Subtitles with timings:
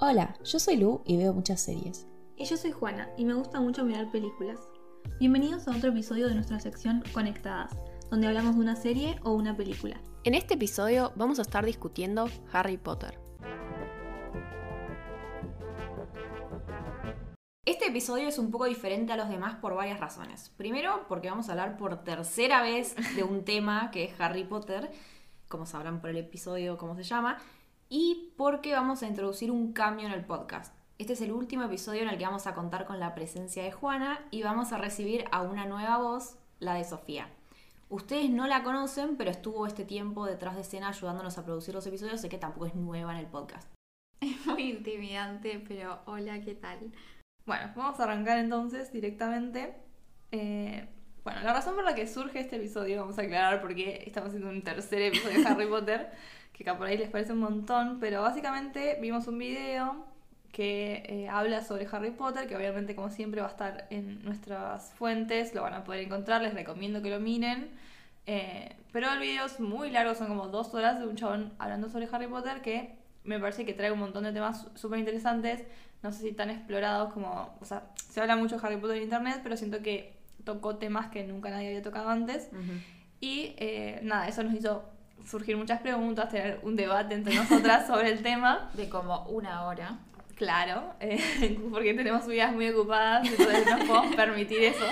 [0.00, 2.06] Hola, yo soy Lu y veo muchas series.
[2.36, 4.60] Y yo soy Juana y me gusta mucho mirar películas.
[5.18, 7.76] Bienvenidos a otro episodio de nuestra sección Conectadas,
[8.10, 10.00] donde hablamos de una serie o una película.
[10.24, 13.18] En este episodio vamos a estar discutiendo Harry Potter.
[17.64, 20.50] Este episodio es un poco diferente a los demás por varias razones.
[20.56, 24.90] Primero, porque vamos a hablar por tercera vez de un tema que es Harry Potter,
[25.48, 27.38] como sabrán por el episodio cómo se llama,
[27.88, 30.74] y porque vamos a introducir un cambio en el podcast.
[30.98, 33.72] Este es el último episodio en el que vamos a contar con la presencia de
[33.72, 37.28] Juana y vamos a recibir a una nueva voz, la de Sofía.
[37.88, 41.86] Ustedes no la conocen, pero estuvo este tiempo detrás de escena ayudándonos a producir los
[41.86, 43.68] episodios, sé que tampoco es nueva en el podcast.
[44.20, 46.78] Es muy intimidante, pero hola, ¿qué tal?
[47.46, 49.76] Bueno, vamos a arrancar entonces directamente.
[50.32, 50.88] Eh,
[51.24, 54.28] bueno, la razón por la que surge este episodio, vamos a aclarar por qué estamos
[54.28, 56.10] haciendo un tercer episodio de Harry Potter,
[56.64, 60.04] que por ahí les parece un montón, pero básicamente vimos un video
[60.52, 64.92] que eh, habla sobre Harry Potter, que obviamente como siempre va a estar en nuestras
[64.94, 67.70] fuentes, lo van a poder encontrar, les recomiendo que lo miren.
[68.26, 71.88] Eh, pero el video es muy largo, son como dos horas de un chabón hablando
[71.88, 75.64] sobre Harry Potter que me parece que trae un montón de temas súper interesantes,
[76.02, 79.04] no sé si tan explorados como, o sea, se habla mucho de Harry Potter en
[79.04, 82.48] internet, pero siento que tocó temas que nunca nadie había tocado antes.
[83.20, 84.84] Y eh, nada, eso nos hizo
[85.26, 88.70] surgir muchas preguntas, tener un debate entre nosotras sobre el tema.
[88.74, 89.98] De como una hora.
[90.34, 94.86] Claro, eh, porque tenemos vidas muy ocupadas, entonces no podemos permitir eso.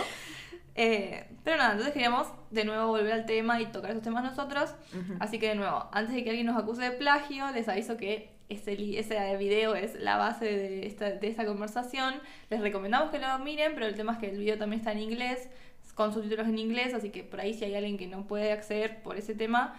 [0.75, 4.75] Eh, pero nada, entonces queríamos de nuevo volver al tema y tocar esos temas nosotros.
[5.21, 8.37] Así que de nuevo, antes de que alguien nos acuse de plagio, les aviso que
[8.49, 12.15] ese, ese video es la base de esta, de esta conversación.
[12.51, 14.99] Les recomendamos que lo miren, pero el tema es que el video también está en
[14.99, 15.49] inglés,
[15.95, 19.03] con subtítulos en inglés, así que por ahí si hay alguien que no puede acceder
[19.03, 19.75] por ese tema,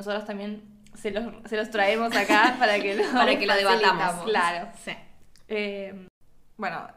[0.00, 0.62] nosotros también
[0.94, 4.24] se los, se los traemos acá para que lo, para que lo debatamos.
[4.24, 4.68] Claro.
[4.82, 4.92] Sí.
[5.48, 6.08] Eh,
[6.56, 6.88] bueno,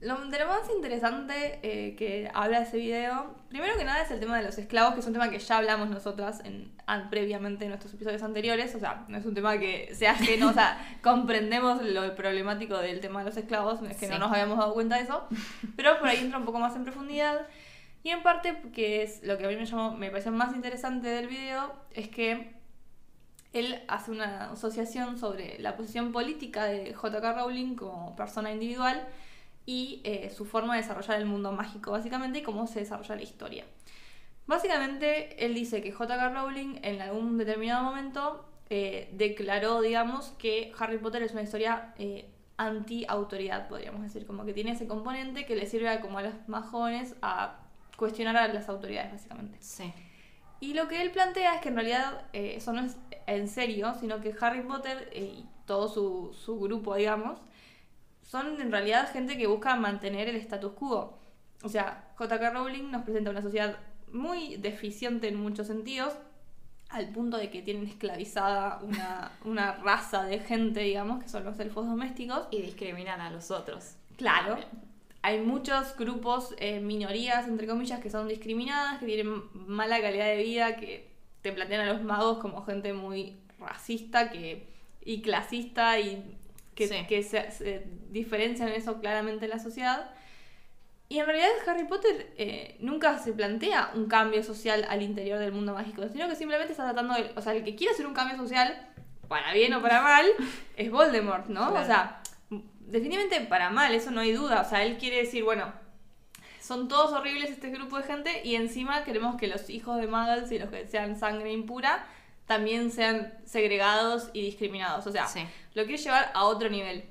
[0.00, 4.20] lo, de lo más interesante eh, que habla ese video, primero que nada es el
[4.20, 6.72] tema de los esclavos, que es un tema que ya hablamos nosotras en,
[7.10, 10.52] previamente en nuestros episodios anteriores, o sea, no es un tema que sea ajeno, o
[10.52, 14.74] sea, comprendemos lo problemático del tema de los esclavos, es que no nos habíamos dado
[14.74, 15.26] cuenta de eso,
[15.76, 17.46] pero por ahí entra un poco más en profundidad.
[18.02, 21.08] Y en parte, que es lo que a mí me, llamó, me parece más interesante
[21.08, 22.54] del video, es que
[23.52, 29.06] él hace una asociación sobre la posición política de JK Rowling como persona individual
[29.66, 33.22] y eh, su forma de desarrollar el mundo mágico, básicamente, y cómo se desarrolla la
[33.22, 33.64] historia.
[34.46, 36.30] Básicamente, él dice que J.K.
[36.30, 42.28] Rowling en algún determinado momento eh, declaró, digamos, que Harry Potter es una historia eh,
[42.56, 46.66] anti-autoridad, podríamos decir, como que tiene ese componente que le sirve como a los más
[46.66, 47.60] jóvenes a
[48.00, 49.58] cuestionar a las autoridades, básicamente.
[49.60, 49.92] Sí.
[50.58, 52.96] Y lo que él plantea es que en realidad eso no es
[53.26, 57.38] en serio, sino que Harry Potter y todo su, su grupo, digamos,
[58.22, 61.18] son en realidad gente que busca mantener el status quo.
[61.62, 63.76] O sea, JK Rowling nos presenta una sociedad
[64.12, 66.14] muy deficiente en muchos sentidos,
[66.88, 68.80] al punto de que tienen esclavizada
[69.44, 72.48] una, raza de gente, digamos, que son los elfos domésticos.
[72.50, 73.96] Y discriminan a los otros.
[74.16, 74.58] Claro.
[75.22, 80.36] Hay muchos grupos, eh, minorías, entre comillas, que son discriminadas, que tienen mala calidad de
[80.36, 81.10] vida, que
[81.42, 84.68] te plantean a los magos como gente muy racista que,
[85.02, 86.38] y clasista y
[86.74, 90.10] que, se, diferencian eso claramente en la sociedad.
[91.08, 95.52] Y en realidad Harry Potter eh, nunca se plantea un cambio social al interior del
[95.52, 97.32] mundo mágico, sino que simplemente está tratando de...
[97.36, 98.88] O sea, el que quiere hacer un cambio social,
[99.28, 100.26] para bien o para mal,
[100.76, 101.72] es Voldemort, ¿no?
[101.72, 102.22] O sea,
[102.90, 104.62] definitivamente para mal, eso no hay duda.
[104.62, 105.72] O sea, él quiere decir, bueno,
[106.60, 110.52] son todos horribles este grupo de gente y encima queremos que los hijos de Muggles
[110.52, 112.06] y los que sean sangre impura
[112.46, 115.06] también sean segregados y discriminados.
[115.06, 115.26] O sea,
[115.74, 117.04] lo quiere llevar a otro nivel.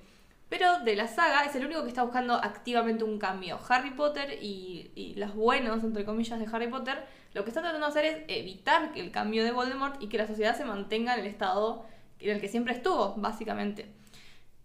[0.50, 3.60] Pero de la saga es el único que está buscando activamente un cambio.
[3.70, 7.92] Harry Potter y, los buenos, entre comillas, de Harry Potter, lo que están tratando de
[7.92, 11.28] hacer es evitar el cambio de Voldemort y que la sociedad se mantenga en el
[11.28, 11.86] estado
[12.20, 13.99] en el que siempre estuvo, básicamente.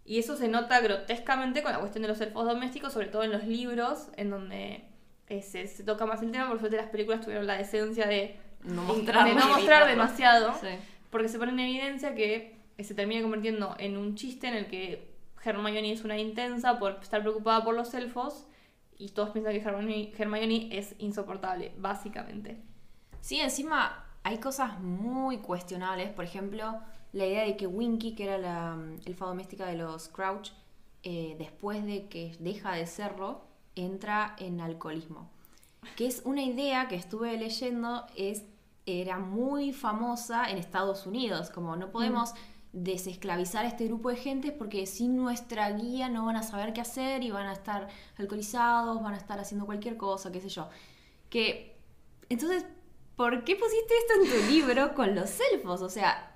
[0.04, 3.32] Y eso se nota grotescamente con la cuestión de los elfos domésticos, sobre todo en
[3.32, 4.84] los libros, en donde
[5.28, 8.38] eh, se, se, toca más el tema, por suerte las películas tuvieron la decencia de
[8.62, 10.54] no mostrar, de no mostrar demasiado,
[11.10, 15.14] porque se pone en evidencia que se termina convirtiendo en un chiste en el que
[15.42, 18.46] Hermione es una intensa por estar preocupada por los elfos
[18.96, 22.60] y todos piensan que Hermione, es insoportable, básicamente.
[23.20, 26.80] Sí, encima hay cosas muy cuestionables, por ejemplo,
[27.14, 28.76] la idea de que Winky, que era la
[29.06, 30.50] elfa doméstica de los Crouch,
[31.04, 33.42] eh, después de que deja de serlo,
[33.76, 35.30] entra en alcoholismo.
[35.96, 38.42] Que es una idea que estuve leyendo, es
[38.86, 42.34] era muy famosa en Estados Unidos, como no podemos
[42.72, 46.80] desesclavizar a este grupo de gente porque sin nuestra guía no van a saber qué
[46.80, 47.88] hacer y van a estar
[48.18, 50.68] alcoholizados, van a estar haciendo cualquier cosa, qué sé yo.
[51.30, 51.78] Que
[52.28, 52.66] entonces,
[53.14, 55.80] ¿por qué pusiste esto en tu libro con los elfos?
[55.80, 56.33] O sea,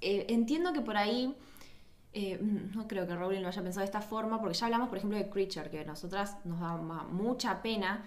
[0.00, 1.36] eh, entiendo que por ahí
[2.12, 4.98] eh, no creo que Rowling lo haya pensado de esta forma, porque ya hablamos, por
[4.98, 8.04] ejemplo, de Creature, que a nosotras nos da mucha pena,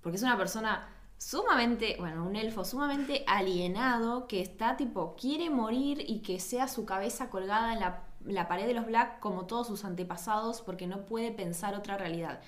[0.00, 6.04] porque es una persona sumamente, bueno, un elfo sumamente alienado, que está tipo, quiere morir
[6.04, 9.68] y que sea su cabeza colgada en la, la pared de los Black como todos
[9.68, 12.40] sus antepasados, porque no puede pensar otra realidad.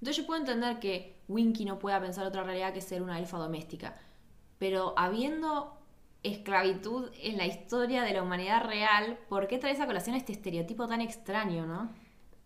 [0.00, 3.38] Entonces yo puedo entender que Winky no pueda pensar otra realidad que ser una elfa
[3.38, 3.96] doméstica,
[4.58, 5.78] pero habiendo
[6.22, 10.86] esclavitud en la historia de la humanidad real, ¿por qué traes a colación este estereotipo
[10.86, 11.90] tan extraño, no?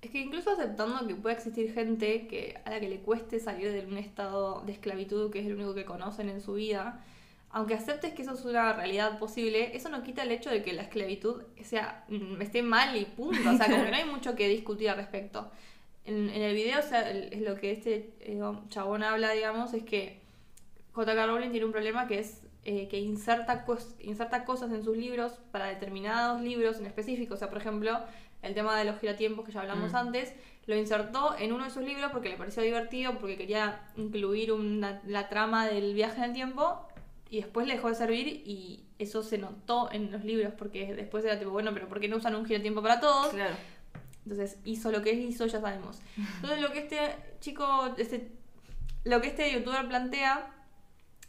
[0.03, 3.71] Es que incluso aceptando que pueda existir gente que, a la que le cueste salir
[3.71, 7.05] de un estado de esclavitud que es el único que conocen en su vida,
[7.53, 10.73] aunque aceptes que eso es una realidad posible, eso no quita el hecho de que
[10.73, 13.51] la esclavitud sea, mm, esté mal y punto.
[13.51, 15.51] O sea, como que no hay mucho que discutir al respecto.
[16.05, 20.21] En, el video, o sea, lo que este eh, chabón habla, digamos, es que
[20.93, 21.27] J.K.
[21.27, 25.33] Rowling tiene un problema que es eh, que inserta, cos- inserta cosas en sus libros
[25.51, 27.35] para determinados libros en específico.
[27.35, 27.99] O sea, por ejemplo,
[28.43, 29.97] el tema de los giratiempos que ya hablamos Mm.
[29.97, 30.33] antes,
[30.67, 35.01] lo insertó en uno de sus libros porque le pareció divertido, porque quería incluir una-
[35.07, 36.87] la trama del viaje en el tiempo
[37.31, 41.25] y después le dejó de servir y eso se notó en los libros porque después
[41.25, 43.29] era tipo, bueno, pero ¿por qué no usan un giratiempo para todos?
[43.29, 43.55] Claro.
[44.25, 46.01] Entonces hizo lo que hizo, ya sabemos.
[46.37, 46.99] Entonces lo que este
[47.41, 48.31] chico, este,
[49.05, 50.55] lo que este youtuber plantea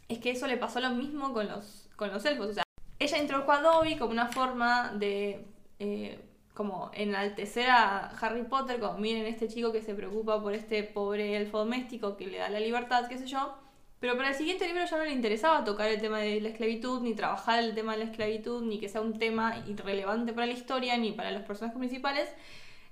[0.08, 2.48] es que eso le pasó lo mismo con los, con los elfos.
[2.48, 2.64] O sea,
[2.98, 5.44] ella introdujo a Dobby como una forma de
[5.78, 6.20] eh,
[6.54, 11.36] como enaltecer a Harry Potter, como miren este chico que se preocupa por este pobre
[11.36, 13.54] elfo doméstico que le da la libertad, qué sé yo.
[14.00, 17.00] Pero para el siguiente libro ya no le interesaba tocar el tema de la esclavitud,
[17.02, 20.52] ni trabajar el tema de la esclavitud, ni que sea un tema irrelevante para la
[20.52, 22.28] historia, ni para los personajes principales.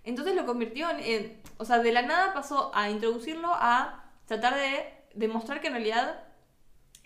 [0.05, 4.55] Entonces lo convirtió en, en- O sea, de la nada pasó a introducirlo a tratar
[4.55, 6.23] de demostrar que en realidad,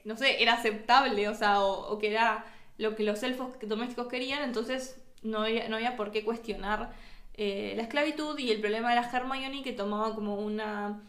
[0.05, 2.45] no sé, era aceptable, o sea, o, o que era
[2.79, 6.93] lo que los elfos domésticos querían, entonces no había, no había por qué cuestionar
[7.35, 11.03] eh, la esclavitud y el problema era Hermione que tomaba como una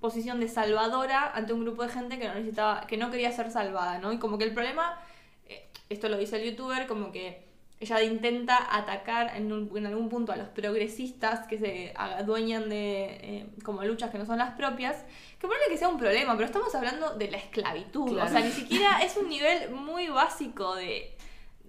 [0.00, 3.50] posición de salvadora ante un grupo de gente que no necesitaba, que no quería ser
[3.50, 4.12] salvada, ¿no?
[4.12, 5.00] Y como que el problema,
[5.46, 7.48] eh, esto lo dice el youtuber, como que
[7.82, 13.04] ella intenta atacar en, un- en algún punto a los progresistas que se adueñan de
[13.22, 14.96] eh, como luchas que no son las propias,
[15.38, 18.28] que probable que sea un problema, pero estamos hablando de la esclavitud, Claro.
[18.28, 21.14] o sea, ni siquiera es un nivel muy básico de,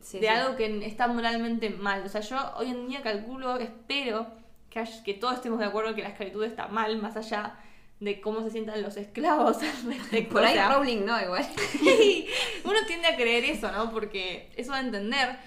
[0.01, 0.33] Sí, de sí.
[0.33, 2.03] algo que está moralmente mal.
[2.05, 4.27] O sea, yo hoy en día calculo, espero
[4.69, 7.55] que, que todos estemos de acuerdo en que la esclavitud está mal, más allá
[7.99, 10.33] de cómo se sientan los esclavos al respecto.
[10.33, 11.47] Por ahí O sea, Rowling no, igual.
[12.65, 13.91] uno tiende a creer eso, ¿no?
[13.91, 15.37] Porque eso da a entender.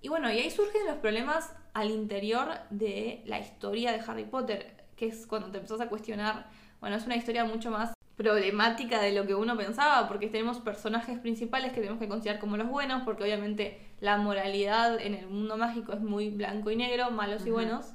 [0.00, 4.84] Y bueno, y ahí surgen los problemas al interior de la historia de Harry Potter,
[4.96, 6.46] que es cuando te empezás a cuestionar,
[6.80, 11.18] bueno, es una historia mucho más problemática de lo que uno pensaba, porque tenemos personajes
[11.18, 15.56] principales que tenemos que considerar como los buenos, porque obviamente la moralidad en el mundo
[15.56, 17.92] mágico es muy blanco y negro, malos y buenos.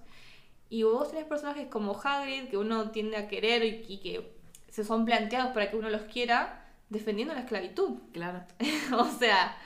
[0.69, 4.35] Y vos tenés personajes como Hagrid, que uno tiende a querer y, y que
[4.69, 7.97] se son planteados para que uno los quiera, defendiendo la esclavitud.
[8.13, 8.43] Claro.
[8.97, 9.57] o sea,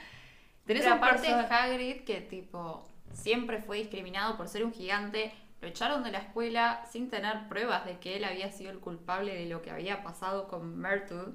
[0.66, 5.32] tenés Pero un aparte perso- Hagrid, que tipo siempre fue discriminado por ser un gigante,
[5.62, 9.34] lo echaron de la escuela sin tener pruebas de que él había sido el culpable
[9.36, 11.34] de lo que había pasado con Myrtle.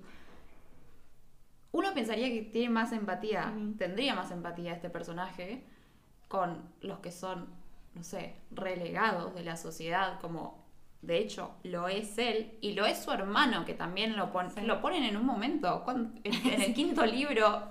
[1.73, 5.63] Uno pensaría que tiene más empatía, tendría más empatía este personaje
[6.29, 7.49] con los que son,
[7.95, 10.65] no sé, relegados de la sociedad, como
[11.03, 14.61] de hecho lo es él y lo es su hermano, que también lo, pon- Sí.
[14.63, 15.85] lo ponen en un momento.
[16.25, 17.69] En el quinto libro,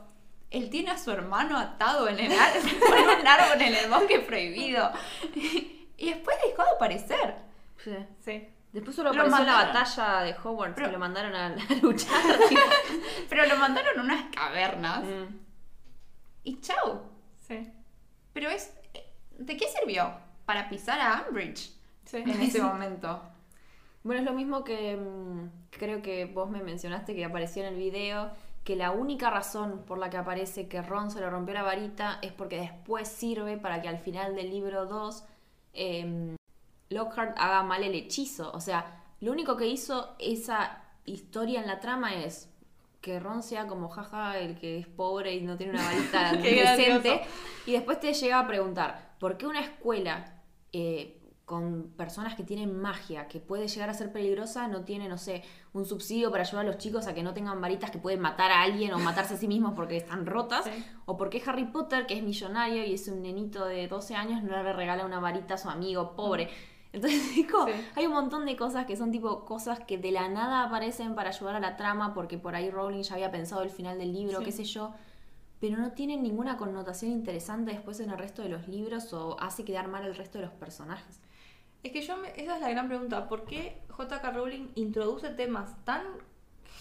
[0.51, 4.91] él tiene a su hermano atado en, el en un árbol en el bosque prohibido.
[5.97, 7.35] Y después dejó de aparecer.
[7.83, 7.95] Sí.
[8.23, 8.47] Sí.
[8.71, 11.73] Después solo Lo apareció en la batalla de Hogwarts, Pero- que lo mandaron a, a
[11.81, 12.21] luchar.
[13.29, 15.03] Pero lo mandaron a unas cavernas.
[15.03, 15.35] Mm.
[16.43, 17.01] Y chau.
[17.47, 17.71] Sí.
[18.33, 18.73] Pero es.
[19.37, 20.13] ¿De qué sirvió?
[20.45, 21.71] Para pisar a Umbridge
[22.05, 22.17] Sí.
[22.17, 23.21] en ese momento.
[24.03, 27.79] Bueno, es lo mismo que mm, creo que vos me mencionaste que apareció en el
[27.79, 28.31] video,
[28.69, 32.19] que la única razón por la que aparece que Ron se le rompió la varita
[32.21, 35.23] es porque después sirve para que al final del libro 2
[35.73, 36.35] eh,
[36.89, 38.51] Lockhart haga mal el hechizo.
[38.53, 42.47] O sea, lo único que hizo esa historia en la trama es
[43.01, 46.61] que Ron sea como jaja el que es pobre y no tiene una varita decente.
[46.61, 47.21] gracioso.
[47.65, 51.18] Y después te llega a preguntar, ¿por qué una escuela eh,
[51.49, 55.41] con personas que tienen magia, que puede llegar a ser peligrosa, no tiene, no sé,
[55.73, 58.51] un subsidio para ayudar a los chicos a que no tengan varitas que pueden matar
[58.51, 60.85] a alguien o matarse a sí mismos porque están rotas, Sí.
[61.07, 64.61] o porque Harry Potter, que es millonario y es un nenito de 12 años, no
[64.61, 66.49] le regala una varita a su amigo pobre.
[66.93, 67.73] Entonces, es como, Sí.
[67.95, 71.29] hay un montón de cosas que son tipo cosas que de la nada aparecen para
[71.31, 74.37] ayudar a la trama, porque por ahí Rowling ya había pensado el final del libro,
[74.37, 74.45] Sí.
[74.45, 74.93] qué sé yo,
[75.59, 79.65] pero no tienen ninguna connotación interesante después en el resto de los libros o hace
[79.65, 81.19] quedar mal el resto de los personajes.
[81.83, 83.27] Es que yo, me- esa es la gran pregunta.
[83.27, 84.31] ¿Por qué J.K.
[84.31, 86.03] Rowling introduce temas tan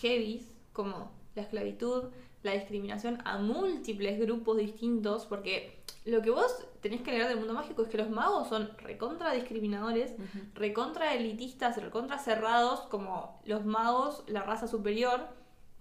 [0.00, 2.05] heavies como la esclavitud,
[2.43, 5.26] la discriminación a múltiples grupos distintos?
[5.26, 8.71] Porque lo que vos tenés que leer del mundo mágico es que los magos son
[8.78, 10.14] recontra discriminadores,
[10.55, 15.26] recontra elitistas, recontra cerrados, como los magos, la raza superior,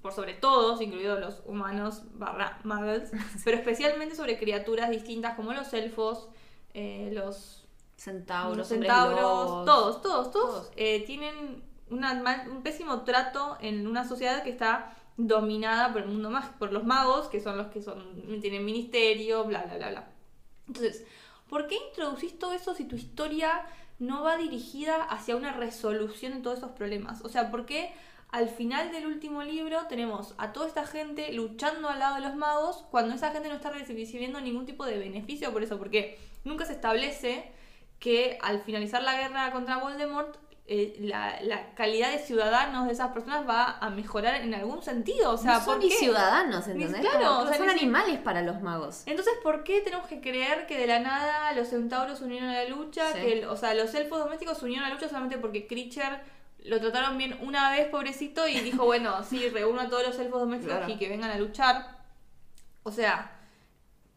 [0.02, 3.12] por sobre todos, incluidos los humanos barra muggles,
[3.46, 6.30] pero especialmente sobre criaturas distintas como los elfos,
[6.74, 7.67] eh, los
[7.98, 10.72] Centauros, centauros, todos, todos, todos, Todos.
[10.76, 16.30] eh, tienen una un pésimo trato en una sociedad que está dominada por el mundo
[16.30, 20.08] más por los magos, que son los que son tienen ministerio, bla, bla, bla, bla.
[20.68, 21.06] Entonces,
[21.50, 23.66] ¿por qué introducís todo eso si tu historia
[24.00, 27.22] no va dirigida hacia una resolución de todos esos problemas?
[27.26, 27.94] O sea, ¿por qué
[28.30, 32.36] al final del último libro tenemos a toda esta gente luchando al lado de los
[32.36, 35.80] magos cuando esa gente no está recibiendo ningún tipo de beneficio por eso?
[35.80, 37.52] Porque nunca se establece
[38.00, 40.36] que al finalizar la guerra contra Voldemort,
[40.70, 45.32] eh, la, la calidad de ciudadanos de esas personas va a mejorar en algún sentido.
[45.32, 47.10] O sea, no son ¿por ni ciudadanos, Ni- ¿entendés?
[47.10, 49.04] claro, o sea, son animales para los magos.
[49.06, 52.54] Entonces, ¿por qué tenemos que creer que de la nada los centauros se unieron a
[52.64, 53.14] la lucha?
[53.14, 53.20] Sí.
[53.22, 56.20] Que, o sea, los elfos domésticos unieron a la lucha solamente porque Critcher
[56.66, 60.42] lo trataron bien una vez, pobrecito, y dijo, bueno, sí, reúno a todos los elfos
[60.42, 60.92] domésticos Claro.
[60.92, 61.96] y que vengan a luchar.
[62.84, 63.37] O sea,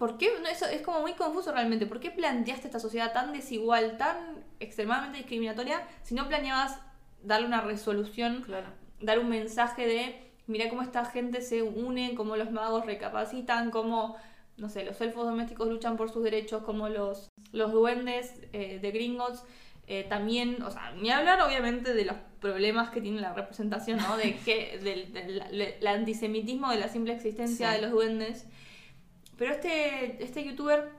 [0.00, 0.28] ¿por qué?
[0.42, 1.86] No, eso es como muy confuso realmente.
[1.86, 4.16] ¿Por qué planteaste esta sociedad tan desigual, tan
[4.58, 6.76] extremadamente discriminatoria, si no planeabas
[7.22, 8.66] darle una resolución Claro.
[9.00, 10.02] dar un mensaje de
[10.46, 14.16] mira cómo esta gente se une, cómo los magos recapacitan, cómo,
[14.56, 18.90] no sé, los elfos domésticos luchan por sus derechos, cómo los, los duendes eh, de
[18.90, 19.44] Gringotts
[19.86, 24.16] eh, también, o sea, ni hablar obviamente de los problemas que tiene la representación, ¿no?
[24.16, 27.76] De que, del, del- del- el antisemitismo de la simple existencia Sí.
[27.76, 28.46] de los duendes.
[29.40, 30.92] Pero este, este youtuber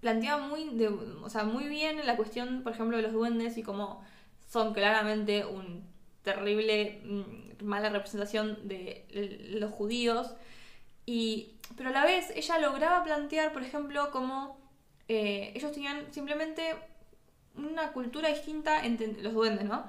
[0.00, 3.62] planteaba muy, de- o sea, muy bien la cuestión, por ejemplo, de los duendes y
[3.62, 4.04] cómo
[4.48, 5.82] son claramente un
[6.22, 9.06] terrible, mm, mala representación de
[9.60, 10.34] los judíos.
[11.06, 14.58] Y, pero a la vez ella lograba plantear, por ejemplo, cómo
[15.08, 16.76] eh, ellos tenían simplemente
[17.56, 19.84] una cultura distinta entre los duendes, ¿no?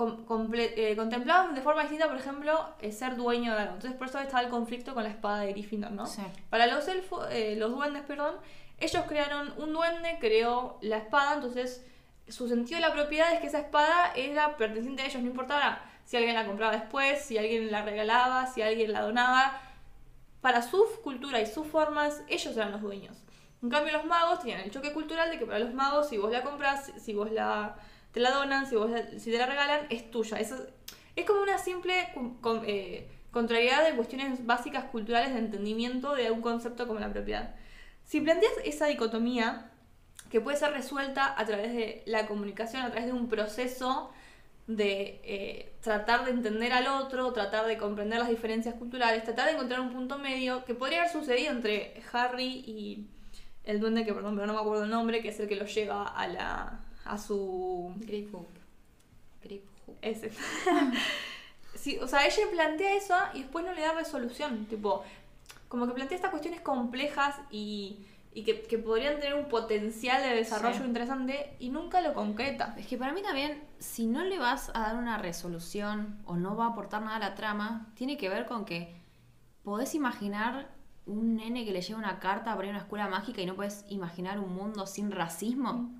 [0.00, 3.74] Com- comple- eh, contemplaban de forma distinta, por ejemplo, eh, ser dueño de algo.
[3.74, 6.06] Entonces por eso estaba el conflicto con la espada de Gryffindor, ¿no?
[6.06, 6.22] Sí.
[6.48, 8.36] Para los elfos, eh, los duendes, perdón,
[8.78, 11.84] ellos crearon un duende, creó la espada, entonces
[12.28, 15.82] su sentido de la propiedad es que esa espada era perteneciente a ellos, no importaba
[16.06, 19.60] si alguien la compraba después, si alguien la regalaba, si alguien la donaba.
[20.40, 23.18] Para su cultura y sus formas, ellos eran los dueños.
[23.62, 26.32] En cambio, los magos tenían el choque cultural de que para los magos, si vos
[26.32, 27.76] la compras, si vos la
[28.12, 30.38] te la donan, si, te la regalan, es tuya.
[30.38, 32.08] Es como una simple
[32.66, 37.54] eh, contrariedad de cuestiones básicas culturales de entendimiento de un concepto como la propiedad.
[38.04, 39.70] Si planteas esa dicotomía,
[40.30, 44.10] que puede ser resuelta a través de la comunicación, a través de un proceso
[44.66, 49.52] de eh, tratar de entender al otro, tratar de comprender las diferencias culturales, tratar de
[49.52, 53.08] encontrar un punto medio que podría haber sucedido entre Harry y
[53.64, 55.66] el duende, que perdón, pero no me acuerdo el nombre, que es el que lo
[55.66, 56.80] lleva a la
[57.12, 58.48] a su Grapefruit.
[59.42, 59.98] Grapefruit.
[60.02, 60.30] ese.
[61.74, 64.66] sí, o sea, ella plantea eso y después no le da resolución.
[64.66, 65.02] Tipo,
[65.68, 67.98] como que plantea estas cuestiones complejas y,
[68.32, 70.84] y que, que podrían tener un potencial de desarrollo Sí.
[70.84, 72.74] interesante y nunca lo concreta.
[72.78, 76.56] Es que para mí también, si no le vas a dar una resolución o no
[76.56, 78.94] va a aportar nada a la trama, tiene que ver con que
[79.64, 80.68] podés imaginar
[81.06, 83.56] un nene que le lleva una carta para ir a una escuela mágica y no
[83.56, 85.90] puedes imaginar un mundo sin racismo.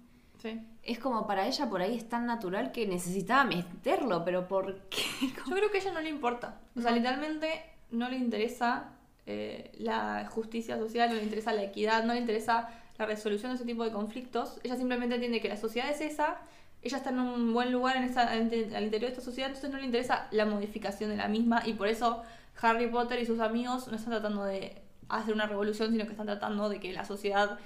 [0.41, 0.61] Sí.
[0.83, 5.03] Es como para ella por ahí es tan natural que necesitaba meterlo, pero ¿por qué?
[5.49, 6.59] Yo creo que a ella no le importa.
[6.77, 8.91] O sea, literalmente no le interesa
[9.27, 12.69] eh, la justicia social, no le interesa la equidad, no le interesa
[12.99, 14.59] la resolución de ese tipo de conflictos.
[14.63, 16.39] Ella simplemente entiende que la sociedad es esa,
[16.83, 19.71] ella está en un buen lugar en esta, en- al interior de esta sociedad, entonces
[19.71, 22.23] no le interesa la modificación de la misma y por eso
[22.63, 26.27] Harry Potter y sus amigos no están tratando de hacer una revolución, sino que están
[26.27, 27.59] tratando de que la sociedad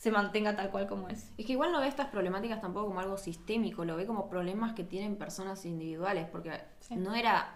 [0.00, 1.30] se mantenga tal cual como es.
[1.36, 4.72] Es que igual no ve estas problemáticas tampoco como algo sistémico, lo ve como problemas
[4.72, 6.96] que tienen personas individuales, porque Sí.
[6.96, 7.54] no era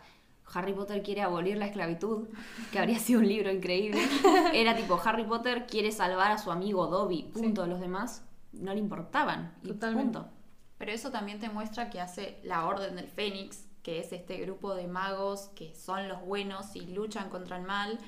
[0.53, 2.29] Harry Potter quiere abolir la esclavitud,
[2.71, 3.99] que habría sido un libro increíble.
[4.53, 7.67] Era tipo Harry Potter quiere salvar a su amigo Dobby, punto.
[7.67, 8.23] Los demás
[8.53, 9.55] no le importaban.
[9.63, 10.19] Y Totalmente.
[10.19, 10.31] punto.
[10.77, 14.75] Pero eso también te muestra que hace la Orden del Fénix, que es este grupo
[14.75, 17.99] de magos que son los buenos y luchan contra el mal.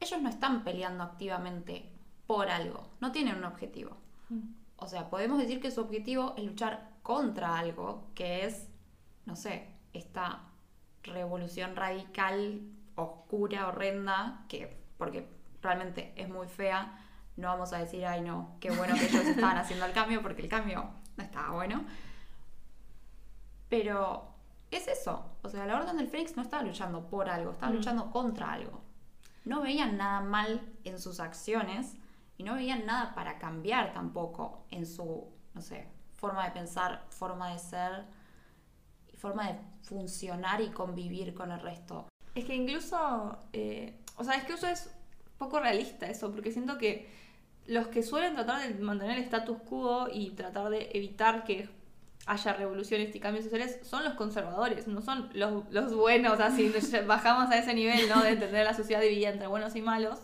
[0.00, 1.91] Ellos no están peleando activamente
[2.34, 3.94] por algo, no tienen un objetivo.
[4.76, 8.68] O sea, podemos decir que su objetivo es luchar contra algo, que es,
[9.26, 10.40] no sé, esta
[11.02, 12.62] revolución radical,
[12.94, 15.28] oscura, horrenda, que, porque
[15.60, 16.98] realmente es muy fea,
[17.36, 20.40] no vamos a decir, ay no, qué bueno que ellos estaban haciendo el cambio, porque
[20.40, 21.84] el cambio no estaba bueno.
[23.68, 24.24] Pero
[24.70, 27.76] es eso, o sea, la Orden del Fénix no estaba luchando por algo, estaba Mm.
[27.76, 28.80] luchando contra algo.
[29.44, 31.96] No veían nada mal en sus acciones
[32.42, 37.58] no veían nada para cambiar tampoco en su, no sé, forma de pensar, forma de
[37.58, 38.04] ser,
[39.16, 42.06] forma de funcionar y convivir con el resto.
[42.34, 44.90] Es que incluso, eh, o sea, es que eso es
[45.38, 47.10] poco realista eso, porque siento que
[47.66, 51.68] los que suelen tratar de mantener el status quo y tratar de evitar que
[52.26, 56.72] haya revoluciones y cambios sociales son los conservadores, no son los, los buenos, así
[57.06, 58.22] bajamos a ese nivel, ¿no?
[58.22, 60.20] De entender la sociedad dividida entre buenos y malos,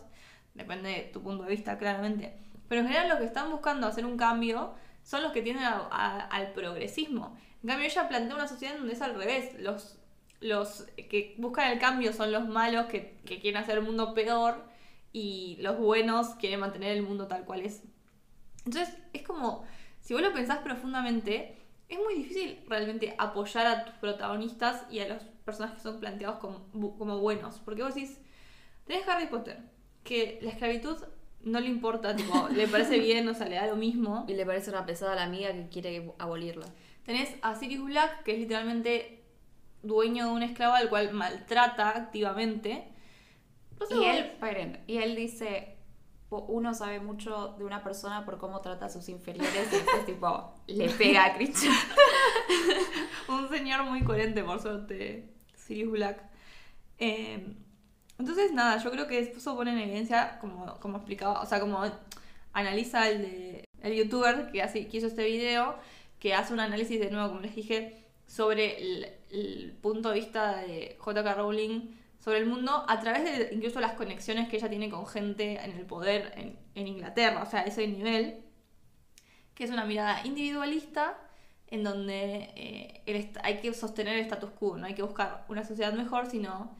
[0.59, 2.35] depende de tu punto de vista, claramente.
[2.69, 5.88] Pero en general los que están buscando hacer un cambio son los que tienden a-
[5.91, 7.38] a- al progresismo.
[7.62, 9.59] En cambio, ella plantea una sociedad donde es al revés.
[9.61, 9.99] Los,
[10.41, 14.62] los que buscan el cambio son los malos que, que quieren hacer el mundo peor
[15.12, 17.83] y los buenos quieren mantener el mundo tal cual es.
[18.67, 19.65] Entonces, es como,
[20.00, 21.57] si vos lo pensás profundamente,
[21.88, 26.38] es muy difícil realmente apoyar a tus protagonistas y a los personajes que son planteados
[26.38, 27.59] como, como buenos.
[27.65, 28.19] Porque vos decís,
[28.87, 29.59] tenés Harry Potter,
[30.09, 30.97] que la esclavitud
[31.43, 34.25] no le importa, tipo, le parece bien, o sea, le da lo mismo.
[34.27, 36.67] Y le parece una pesada a la amiga que quiere abolirla.
[37.05, 39.23] Tenés a Sirius Black, que es literalmente
[39.83, 42.88] dueño de un esclavo al cual maltrata activamente.
[43.79, 45.77] No sé, Y él, esperen, y él dice,
[46.31, 50.55] uno sabe mucho de una persona por cómo trata a sus inferiores y después tipo,
[50.67, 51.75] le pega a Christian.
[53.29, 56.23] un señor muy coherente, por suerte, Sirius Black.
[56.99, 57.55] Eh,
[58.19, 61.83] entonces, nada, yo creo que eso pone en evidencia, como, como explicaba, o sea, como
[62.53, 65.77] analiza el de el youtuber que, hace, que hizo este video,
[66.19, 70.57] que hace un análisis de nuevo, como les dije, sobre el, el punto de vista
[70.57, 71.35] de J.K.
[71.35, 75.59] Rowling sobre el mundo a través de incluso las conexiones que ella tiene con gente
[75.64, 78.42] en el poder en, en Inglaterra, o sea, ese nivel,
[79.55, 81.19] que es una mirada individualista
[81.69, 85.64] en donde eh, el hay que sostener el status quo, no hay que buscar una
[85.64, 86.77] sociedad mejor, sino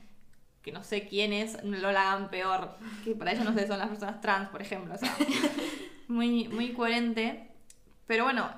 [0.69, 3.89] que no sé quiénes no lo hagan peor, que para ellos no sé, son las
[3.89, 5.15] personas trans, por ejemplo, o sea,
[6.09, 7.51] muy, muy coherente.
[8.07, 8.49] Pero bueno,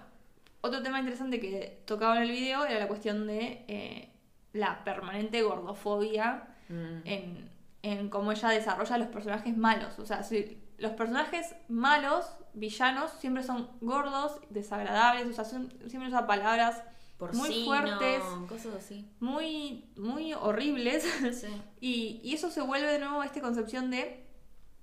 [0.60, 4.12] otro tema interesante que tocaba en el video era la cuestión de eh,
[4.52, 7.00] la permanente gordofobia Mm.
[7.04, 7.50] en,
[7.82, 9.98] en cómo ella desarrolla los personajes malos.
[9.98, 16.08] O sea, si los personajes malos, villanos, siempre son gordos, desagradables, o sea, son- siempre
[16.10, 16.84] usan palabras
[17.32, 19.08] muy Porcino, fuertes, Cosas así.
[19.20, 21.04] muy, muy horribles.
[21.32, 21.48] Sí.
[21.80, 24.26] Y, y eso se vuelve de nuevo esta concepción de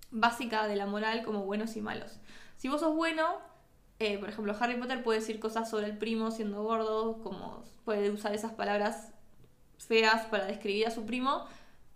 [0.10, 2.20] básica de la moral como buenos y malos.
[2.56, 3.38] Si vos sos bueno,
[4.00, 8.10] eh, por ejemplo, Harry Potter puede decir cosas sobre el primo siendo gordo, como puede
[8.10, 9.12] usar esas palabras
[9.78, 11.46] feas para describir a su primo.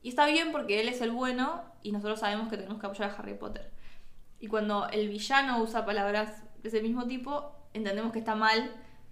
[0.04, 3.10] Y está bien porque él es el bueno y nosotros sabemos que tenemos que apoyar
[3.12, 3.72] a Harry Potter.
[4.40, 8.72] Y cuando el villano usa palabras de ese mismo tipo, entendemos que está mal.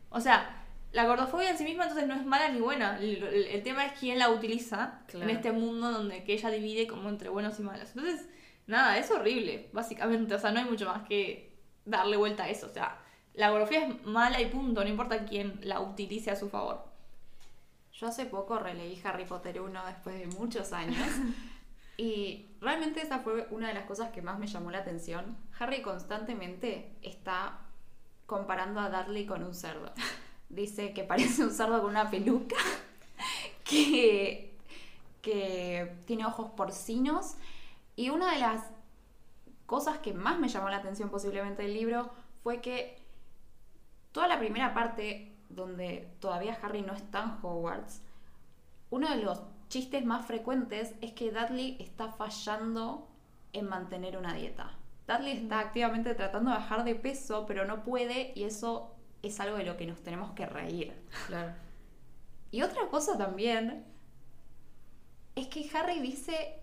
[0.09, 0.58] O sea,
[0.91, 2.97] la gordofobia en sí misma entonces no es mala ni buena.
[2.97, 5.29] El, el- el tema es quién la utiliza Claro.
[5.29, 7.89] en este mundo donde que ella divide como entre buenos y malos.
[7.95, 8.27] Entonces,
[8.67, 10.33] nada, es horrible, básicamente.
[10.35, 12.65] O sea, no hay mucho más que darle vuelta a eso.
[12.67, 12.97] O sea,
[13.33, 16.87] la gordofobia es mala y punto, no importa quién la utilice a su favor.
[17.93, 20.97] Yo hace poco releí Harry Potter 1 después de muchos años.
[22.01, 25.35] Y realmente esa fue una de las cosas que más me llamó la atención.
[25.59, 27.59] Harry constantemente está
[28.25, 29.91] comparando a Dudley con un cerdo.
[30.49, 32.57] Dice que parece un cerdo con una peluca,
[33.63, 34.53] que,
[35.21, 37.35] que tiene ojos porcinos.
[37.95, 38.63] Y una de las
[39.65, 42.11] cosas que más me llamó la atención posiblemente del libro
[42.43, 42.97] fue que
[44.11, 48.01] toda la primera parte donde todavía Harry no está en Hogwarts,
[48.89, 53.07] uno de los chistes más frecuentes es que Dudley está fallando
[53.53, 54.71] en mantener una dieta.
[55.07, 59.57] Dudley está activamente tratando de bajar de peso, pero no puede y eso es algo
[59.57, 60.93] de lo que nos tenemos que reír.
[61.27, 61.53] Claro.
[62.51, 63.85] Y otra cosa también
[65.35, 66.59] es que Harry dice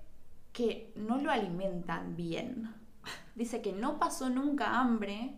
[0.53, 2.75] que no lo alimentan bien.
[3.35, 5.37] Dice que no pasó nunca hambre,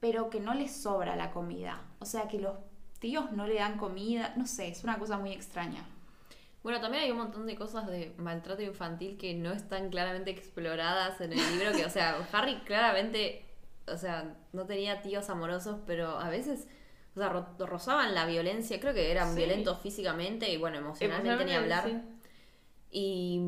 [0.00, 1.82] pero que no le sobra la comida.
[1.98, 2.56] O sea, que los
[3.00, 4.34] tíos no le dan comida.
[4.36, 5.84] No sé, es una cosa muy extraña.
[6.62, 11.20] Bueno, también hay un montón de cosas de maltrato infantil que no están claramente exploradas
[11.20, 13.44] en el libro, que, o sea, Harry claramente,
[13.92, 16.68] o sea, no tenía tíos amorosos, pero a veces,
[17.16, 19.38] O sea, ro- rozaban la violencia, creo que eran Sí.
[19.38, 22.02] violentos físicamente y bueno, emocionalmente ni hablar.
[22.90, 23.40] Y,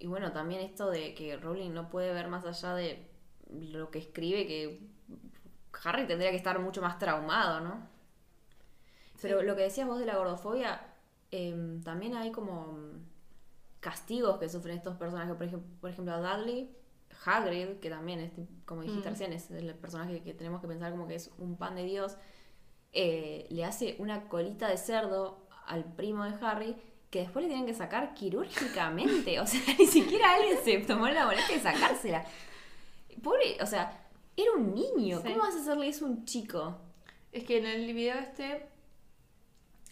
[0.00, 3.08] y bueno, también esto de que Rowling no puede ver más allá de
[3.50, 4.80] lo que escribe, que
[5.84, 7.86] Harry tendría que estar mucho más traumado, ¿no?
[9.20, 9.46] Pero Sí.
[9.46, 10.80] lo que decías vos de la gordofobia,
[11.30, 12.78] em, también hay como
[13.80, 15.34] castigos que sufren estos personajes.
[15.36, 16.74] Por ejemplo, por ejemplo a Dudley,
[17.24, 18.32] Hagrid, que también, es,
[18.64, 19.12] como dijiste Mm.
[19.12, 22.16] recién, es el personaje que tenemos que pensar como que es un pan de Dios,
[22.92, 26.76] eh, le hace una colita de cerdo al primo de Harry
[27.10, 29.40] que después le tienen que sacar quirúrgicamente.
[29.40, 32.24] O sea, ni siquiera alguien se tomó la molestia de sacársela.
[33.22, 35.20] Pobre, o sea, era un niño.
[35.22, 35.28] Sí.
[35.28, 36.78] ¿Cómo vas a hacerle eso a un chico?
[37.32, 38.66] Es que en el video este,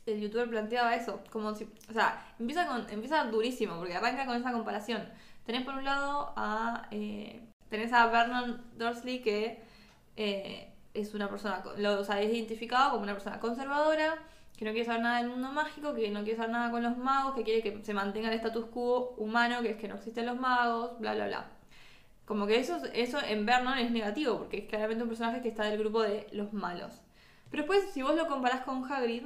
[0.07, 4.37] el youtuber planteaba eso, como si, o sea, empieza, con, empieza durísimo, porque arranca con
[4.37, 5.03] esa comparación.
[5.47, 9.63] Tenés por un lado a, eh, tenés a Vernon Dursley que
[10.17, 14.17] eh, es una persona, lo o identificado como una persona conservadora,
[14.57, 16.97] que no quiere saber nada del mundo mágico, que no quiere saber nada con los
[16.97, 20.27] magos, que quiere que se mantenga el status quo humano, que es que no existen
[20.27, 21.51] los magos, bla, bla, bla.
[22.25, 25.65] Como que eso, eso en Vernon es negativo, porque es claramente un personaje que está
[25.65, 27.03] del grupo de los malos.
[27.51, 29.25] Pero después, si vos lo comparás con Hagrid,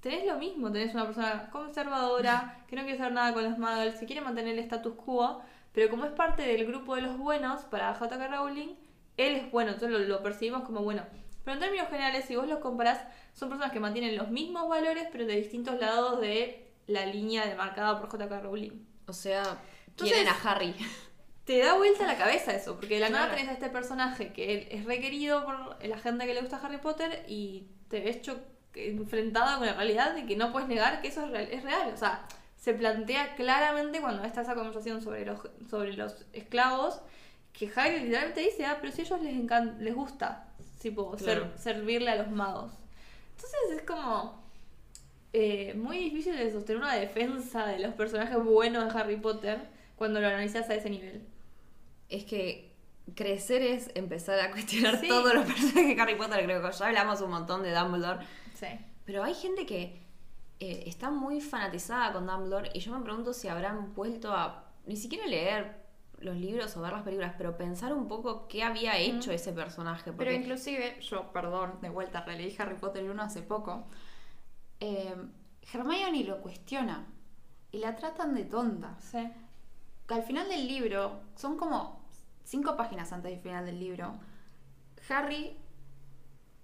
[0.00, 0.70] tenés lo mismo.
[0.72, 4.54] Tenés una persona conservadora, que no quiere hacer nada con los magos, que quiere mantener
[4.54, 5.40] el status quo,
[5.72, 8.28] pero como es parte del grupo de los buenos, para J.K.
[8.28, 8.74] Rowling,
[9.16, 11.02] él es bueno, entonces lo, lo percibimos como bueno.
[11.44, 13.00] Pero en términos generales, si vos los comparás,
[13.32, 17.98] son personas que mantienen los mismos valores, pero de distintos lados de la línea demarcada
[18.00, 18.40] por J.K.
[18.40, 18.72] Rowling.
[19.06, 19.42] O sea,
[19.86, 20.74] Entonces- quieren a Harry.
[21.44, 24.68] te da vuelta la cabeza eso, porque de la nada tenés a este personaje que
[24.70, 28.38] es requerido por la gente que le gusta Harry Potter y te ves cho-
[28.86, 31.48] enfrentado con la realidad de que no puedes negar que eso es real.
[31.50, 31.90] Es real.
[31.92, 32.24] O sea,
[32.56, 37.00] se plantea claramente cuando está esa conversación sobre los, sobre los esclavos
[37.52, 40.48] que Harry literalmente dice, ah, pero si a ellos les, encan- les gusta
[40.80, 41.58] tipo, ser- Claro.
[41.58, 42.72] servirle a los magos.
[43.36, 44.42] Entonces es como
[45.32, 49.58] eh, muy difícil de sostener una defensa de los personajes buenos de Harry Potter
[49.96, 51.26] cuando lo analizas a ese nivel.
[52.08, 52.72] Es que
[53.14, 55.08] crecer es empezar a cuestionar Sí.
[55.08, 58.24] todos los personajes de Harry Potter, creo que ya hablamos un montón de Dumbledore.
[58.58, 58.66] Sí.
[59.04, 60.02] Pero hay gente que
[60.60, 64.96] eh, está muy fanatizada con Dumbledore y yo me pregunto si habrán vuelto a ni
[64.96, 65.86] siquiera leer
[66.18, 70.04] los libros o ver las películas, pero pensar un poco qué había hecho ese personaje.
[70.06, 73.86] Pero Porque inclusive, yo, perdón, de vuelta releí Harry Potter 1 hace poco.
[74.80, 75.14] eh,
[75.72, 77.06] Hermione lo cuestiona
[77.70, 78.96] y la tratan de tonta.
[78.98, 79.30] Sí.
[80.08, 82.00] Al final del libro, son como
[82.44, 84.14] cinco páginas antes del final del libro,
[85.10, 85.56] Harry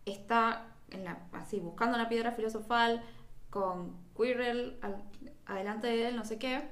[0.07, 3.03] está en la, así buscando la piedra filosofal
[3.51, 5.03] con Quirrell al-
[5.47, 6.69] adelante de él, no sé qué.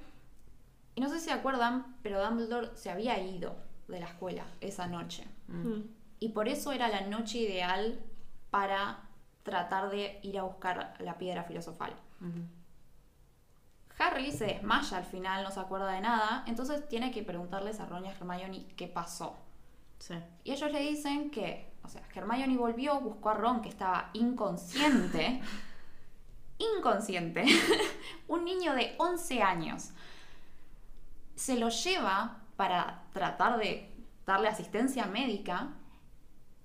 [0.94, 3.56] Y no sé si se acuerdan, pero Dumbledore se había ido
[3.88, 5.26] de la escuela esa noche.
[5.48, 5.80] Mm.
[6.20, 8.00] Y por eso era la noche ideal
[8.50, 9.08] para
[9.42, 11.92] tratar de ir a buscar la piedra filosofal.
[12.20, 12.42] Ujú.
[13.98, 17.86] Harry se desmaya al final, no se acuerda de nada, entonces tiene que preguntarles a
[17.86, 19.36] Ron y a Hermione qué pasó.
[19.98, 20.14] Sí.
[20.44, 25.40] Y ellos le dicen que, o sea, Hermione volvió, buscó a Ron que estaba inconsciente.
[26.58, 27.44] inconsciente.
[28.28, 29.90] Un niño de 11 años.
[31.34, 33.92] Se lo lleva para tratar de
[34.26, 35.70] darle asistencia médica.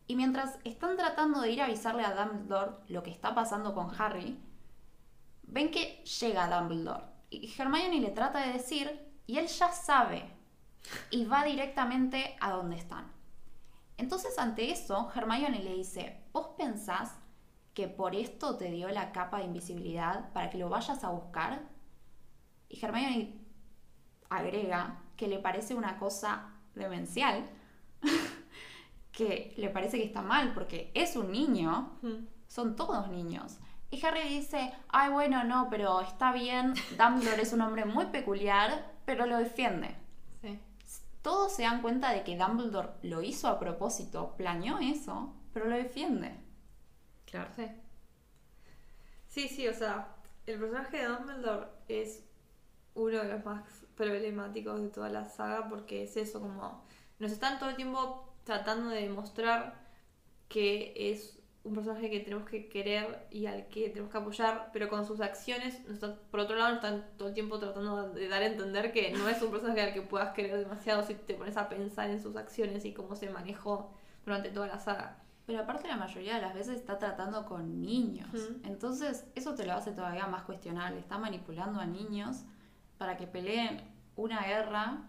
[0.05, 3.89] Y mientras están tratando de ir a avisarle a Dumbledore lo que está pasando con
[3.99, 4.39] Harry,
[5.43, 7.03] ven que llega Dumbledore.
[7.29, 10.31] Y Hermione le trata de decir, y él ya sabe.
[11.09, 13.16] Y va directamente a donde están.
[13.97, 17.15] Entonces, ante eso, Hermione le dice: ¿Vos pensás
[17.73, 21.61] que por esto te dio la capa de invisibilidad para que lo vayas a buscar?
[22.69, 23.39] Y Hermione
[24.29, 27.49] agrega que le parece una cosa demencial,
[29.11, 31.99] que le parece que está mal porque es un niño,
[32.47, 33.57] son todos niños.
[33.89, 38.93] Y Harry dice, ay bueno, no, pero está bien, Dumbledore es un hombre muy peculiar,
[39.05, 39.95] pero lo defiende.
[41.21, 45.75] Todos se dan cuenta de que Dumbledore lo hizo a propósito, planeó eso, pero lo
[45.75, 46.35] defiende.
[47.25, 47.49] Claro.
[47.55, 47.65] Sí.
[49.27, 52.23] Sí, sí, o sea, el personaje de Dumbledore es
[52.95, 53.63] uno de los más
[53.95, 56.83] problemáticos de toda la saga porque es eso, como
[57.19, 59.87] nos están todo el tiempo tratando de demostrar
[60.47, 61.36] que es
[61.67, 65.19] un personaje que tenemos que querer y al que tenemos que apoyar, pero con sus
[65.21, 68.91] acciones, están- por otro lado, nos están todo el tiempo tratando de dar a entender
[68.91, 72.09] que no es un personaje al que puedas querer demasiado si te pones a pensar
[72.09, 73.91] en sus acciones y cómo se manejó
[74.25, 75.17] durante toda la saga.
[75.45, 78.29] Pero aparte la mayoría de las veces está tratando con niños.
[78.65, 80.99] Entonces eso te lo hace todavía más cuestionable.
[80.99, 82.43] Está manipulando a niños
[82.97, 83.81] para que peleen
[84.15, 85.03] una guerra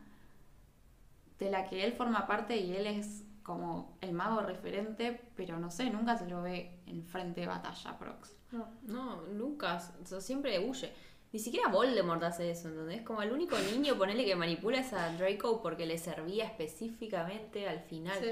[1.39, 5.71] de la que él forma parte y él es como el mago referente, pero no
[5.71, 8.37] sé, nunca se lo ve en frente de batalla, Prox.
[8.53, 8.69] No.
[8.83, 9.81] No, nunca.
[10.03, 10.93] O sea, siempre huye.
[11.33, 13.01] Ni siquiera Voldemort hace eso, ¿entendés?
[13.03, 17.81] Como el único niño, ponele que manipula es a Draco porque le servía específicamente al
[17.81, 18.19] final.
[18.21, 18.31] Sí.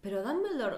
[0.00, 0.76] Pero Dumbledore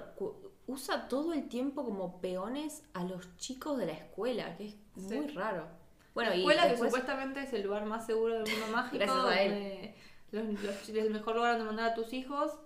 [0.67, 5.15] usa todo el tiempo como peones a los chicos de la escuela, que es Sí.
[5.15, 5.67] muy raro.
[6.15, 8.97] Bueno, la y escuela después- que supuestamente es el lugar más seguro del mundo mágico.
[9.05, 9.95] Gracias a él.
[10.33, 12.59] donde los- los- es el mejor lugar donde mandar a tus hijos.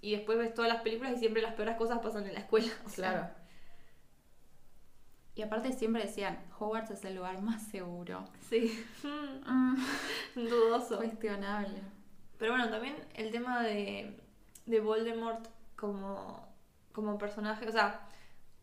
[0.00, 2.72] Y después ves todas las películas y siempre las peores cosas pasan en la escuela.
[2.84, 3.46] O sea, Claro.
[5.34, 8.24] Y aparte siempre decían, Hogwarts es el lugar más seguro.
[8.48, 8.82] Sí.
[9.02, 9.76] Mm,
[10.48, 10.96] Dudoso.
[10.96, 11.78] cuestionable.
[12.38, 14.18] Pero bueno, también el tema de,
[14.64, 16.48] de Voldemort como,
[16.92, 18.08] como personaje, o sea,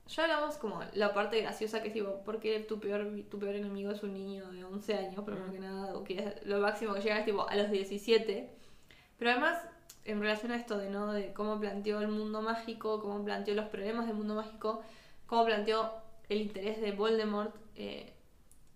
[0.07, 3.91] ya hablamos como la parte graciosa que es tipo, porque tu peor, tu peor enemigo
[3.91, 7.19] es un niño de 11 años, primero que nada, o que lo máximo que llega
[7.19, 8.49] es tipo a los 17.
[9.17, 9.59] Pero además,
[10.05, 11.13] en relación a esto de, ¿no?
[11.13, 14.81] de cómo planteó el mundo mágico, cómo planteó los problemas del mundo mágico,
[15.27, 15.91] cómo planteó
[16.29, 18.13] el interés de Voldemort, eh,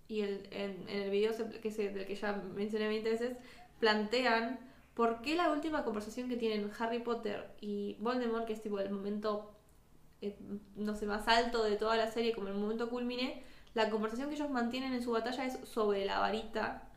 [0.08, 3.38] y el, en, en el video que se- del que ya mencioné 20 veces,
[3.80, 4.60] plantean
[4.94, 8.90] por qué la última conversación que tienen Harry Potter y Voldemort, que es tipo el
[8.90, 9.52] momento,
[10.22, 10.36] eh,
[10.76, 14.36] no sé, más alto de toda la serie, como el momento culmine, la conversación que
[14.36, 16.90] ellos mantienen en su batalla es sobre la varita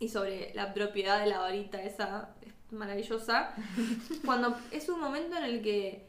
[0.00, 2.34] y sobre la propiedad de la varita esa
[2.76, 3.54] maravillosa,
[4.24, 6.06] cuando es un momento en el que,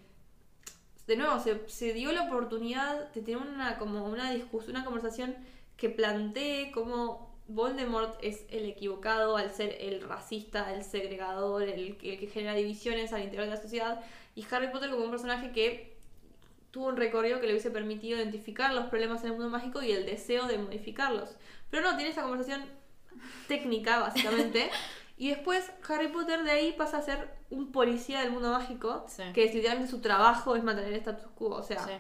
[1.08, 5.36] de nuevo, se, dio la oportunidad de tener una, como una discusión, una conversación
[5.76, 12.20] que plantee cómo Voldemort es el equivocado al ser el racista, el segregador, el, el
[12.20, 14.04] que genera divisiones al interior de la sociedad,
[14.36, 15.98] y Harry Potter como un personaje que
[16.72, 19.92] tuvo un recorrido que le hubiese permitido identificar los problemas en el mundo mágico y
[19.92, 21.36] el deseo de modificarlos.
[21.72, 22.66] Pero no, tiene esa conversación
[23.48, 24.70] técnica, básicamente.
[25.18, 29.24] y después Harry Potter de ahí pasa a ser un policía del mundo mágico, Sí.
[29.34, 31.50] que es literalmente su trabajo es mantener el status quo.
[31.50, 31.92] O sea, Sí.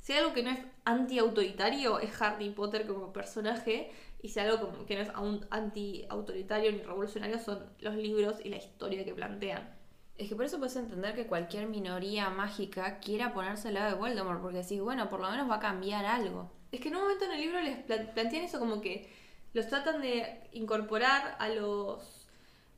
[0.00, 3.90] si hay algo que no es anti-autoritario es Harry Potter como personaje.
[4.22, 5.10] Y si hay algo como que no es
[5.50, 9.74] anti-autoritario ni revolucionario son los libros y la historia que plantean.
[10.18, 13.96] Es que por eso puedes entender que cualquier minoría mágica quiera ponerse al lado de
[13.96, 16.52] Voldemort, porque decís, bueno, por lo menos va a cambiar algo.
[16.70, 19.10] Es que en un momento en el libro les pla- plantean eso como que
[19.52, 22.28] los tratan de incorporar a los.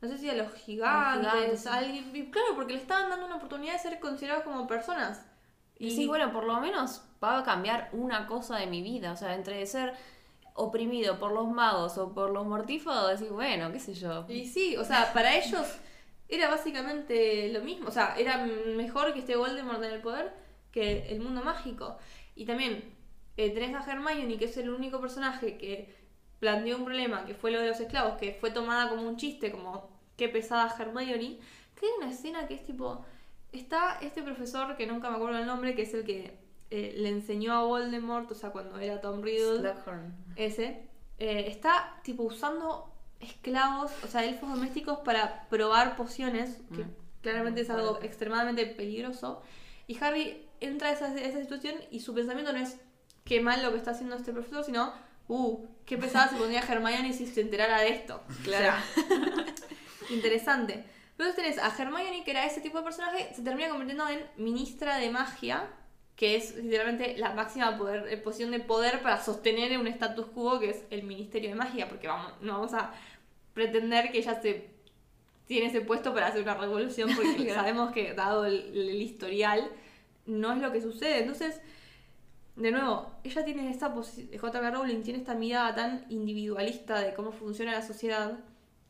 [0.01, 2.11] No sé si a los gigantes, gigantes, a alguien.
[2.15, 5.25] y Claro, porque le estaban dando una oportunidad de ser considerados como personas.
[5.79, 9.13] Y sí, bueno, por lo menos va a cambiar una cosa de mi vida.
[9.13, 9.95] O sea, entre ser
[10.55, 14.25] oprimido por los magos o por los mortífagos, decís, bueno, qué sé yo.
[14.29, 15.67] Y sí, o sea, para ellos
[16.29, 17.89] era básicamente lo mismo.
[17.89, 18.45] O sea, era
[18.77, 20.33] mejor que esté Voldemort en el poder
[20.73, 21.99] que el mundo mágico.
[22.35, 22.95] Y también
[23.37, 26.02] eh, tenés a Hermione, que es el único personaje que
[26.43, 29.53] planteó un problema, que fue lo de los esclavos, que fue tomada como un chiste,
[29.53, 31.39] como qué pesada Hermione.
[31.79, 33.05] Que hay una escena que es tipo.
[33.53, 36.37] Está este profesor, que nunca me acuerdo el nombre, que es el que
[36.71, 40.13] eh, le enseñó a Voldemort, o sea, cuando era Tom Riddle Slughorn.
[40.35, 46.95] ese, eh, está tipo usando esclavos, o sea, elfos domésticos para probar pociones, que Mm.
[47.23, 49.43] claramente es algo extremadamente peligroso.
[49.87, 52.81] Y Harry entra a esa, a esa situación y su pensamiento no es
[53.25, 54.93] qué mal lo que está haciendo este profesor, sino,
[55.29, 58.23] uh, qué pesada se pondría Hermione si se enterara de esto.
[58.45, 58.75] Claro.
[60.11, 60.85] Interesante.
[61.19, 64.97] Luego tenés a Hermione, que era ese tipo de personaje, se termina convirtiendo en ministra
[64.99, 65.69] de magia,
[66.17, 70.59] que es literalmente la máxima poder, eh, posición de poder para sostener un status quo,
[70.59, 72.93] que es el Ministerio de Magia, porque vamos, no vamos a
[73.55, 74.71] pretender que ella se
[75.47, 79.71] tiene ese puesto para hacer una revolución, porque sabemos que dado el, el historial,
[80.27, 81.21] no es lo que sucede.
[81.21, 81.61] Entonces,
[82.57, 84.71] de nuevo, ella tiene esta J.K.
[84.71, 88.39] Rowling tiene esta mirada tan individualista de cómo funciona la sociedad,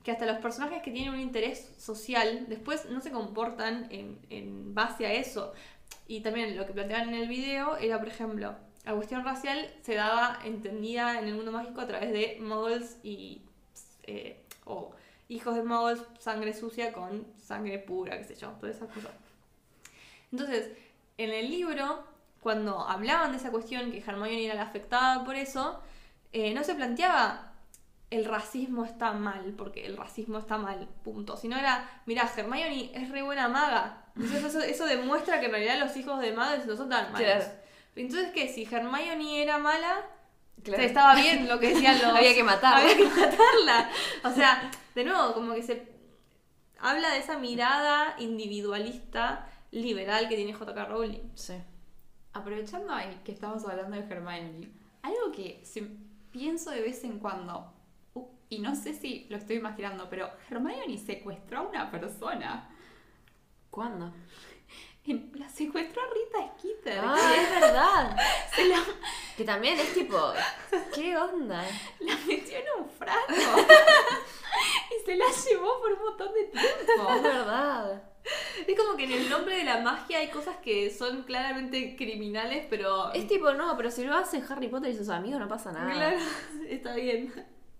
[0.02, 4.74] que hasta los personajes que tienen un interés social después no se comportan en, en
[4.74, 5.52] base a eso.
[6.08, 9.94] Y también lo que planteaban en el video era, por ejemplo, la cuestión racial se
[9.94, 13.42] daba entendida en el mundo mágico a través de muggles y.
[14.04, 14.92] eh, o
[15.28, 19.12] hijos de muggles, sangre sucia con sangre pura, qué sé yo, todas esas cosas.
[20.30, 20.70] Entonces,
[21.16, 22.04] en el libro,
[22.42, 25.80] cuando hablaban de esa cuestión, que Hermione era la afectada por eso,
[26.32, 27.52] eh, no se planteaba
[28.10, 31.38] el racismo está mal, porque el racismo está mal, punto.
[31.38, 34.04] Sino era, mirá, Hermione es re buena maga.
[34.16, 37.26] Entonces eso, eso demuestra que en realidad los hijos de magas no son tan malos.
[37.26, 37.44] Claro.
[37.96, 38.48] Entonces, ¿qué?
[38.48, 40.02] Si Hermione era mala,
[40.62, 40.82] Claro.
[40.82, 42.12] estaba bien lo que decían los...
[42.16, 42.80] Había que matarla.
[42.82, 43.90] Había que matarla.
[44.24, 45.90] O sea, de nuevo, como que se
[46.80, 50.84] habla de esa mirada individualista, liberal que tiene J.K.
[50.84, 51.30] Rowling.
[51.34, 51.54] Sí.
[52.34, 54.68] Aprovechando ahí que estamos hablando de Hermione,
[55.02, 55.90] algo que se-
[56.30, 57.72] pienso de vez en cuando,
[58.14, 62.68] uh, y no sé si lo estoy imaginando, pero Hermione secuestró a una persona.
[63.70, 64.12] ¿Cuándo?
[65.04, 67.00] en- la secuestró a Rita Skeeter.
[67.04, 68.16] Ah, es verdad.
[68.54, 68.78] Se la,
[69.36, 70.16] Que también es tipo,
[70.94, 71.64] ¿qué onda?
[72.00, 73.32] la metió en un frasco.
[73.32, 77.12] y se la llevó por un montón de tiempo.
[77.16, 78.02] Es verdad.
[78.66, 82.66] Es como que en el nombre de la magia hay cosas que son claramente criminales,
[82.70, 83.12] pero.
[83.12, 85.92] Es tipo, no, pero si lo hacen Harry Potter y sus amigos no pasa nada.
[85.92, 86.16] Claro,
[86.68, 87.32] está bien.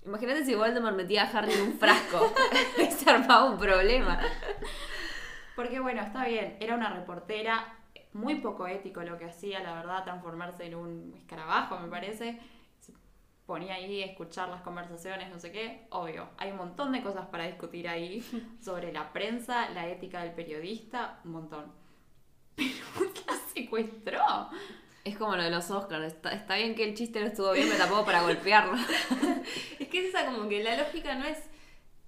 [0.05, 2.33] Imagínate si Voldemort metía a Harry en un frasco.
[2.91, 4.21] Se armaba un problema.
[5.55, 7.77] Porque bueno, está bien, era una reportera,
[8.13, 12.41] muy poco ético lo que hacía, la verdad, transformarse en un escarabajo, me parece.
[13.53, 15.87] Ponía ahí a escuchar las conversaciones, no sé qué.
[15.91, 18.25] Obvio, hay un montón de cosas para discutir ahí
[18.65, 21.71] sobre la prensa, la ética del periodista, un montón.
[22.57, 22.71] Pero
[23.27, 24.23] la secuestró.
[25.05, 26.03] Es como lo de los Oscars.
[26.07, 28.73] Está, está bien que el chiste no estuvo bien, pero tampoco para golpearlo.
[29.79, 31.37] Es que es esa como que la lógica no es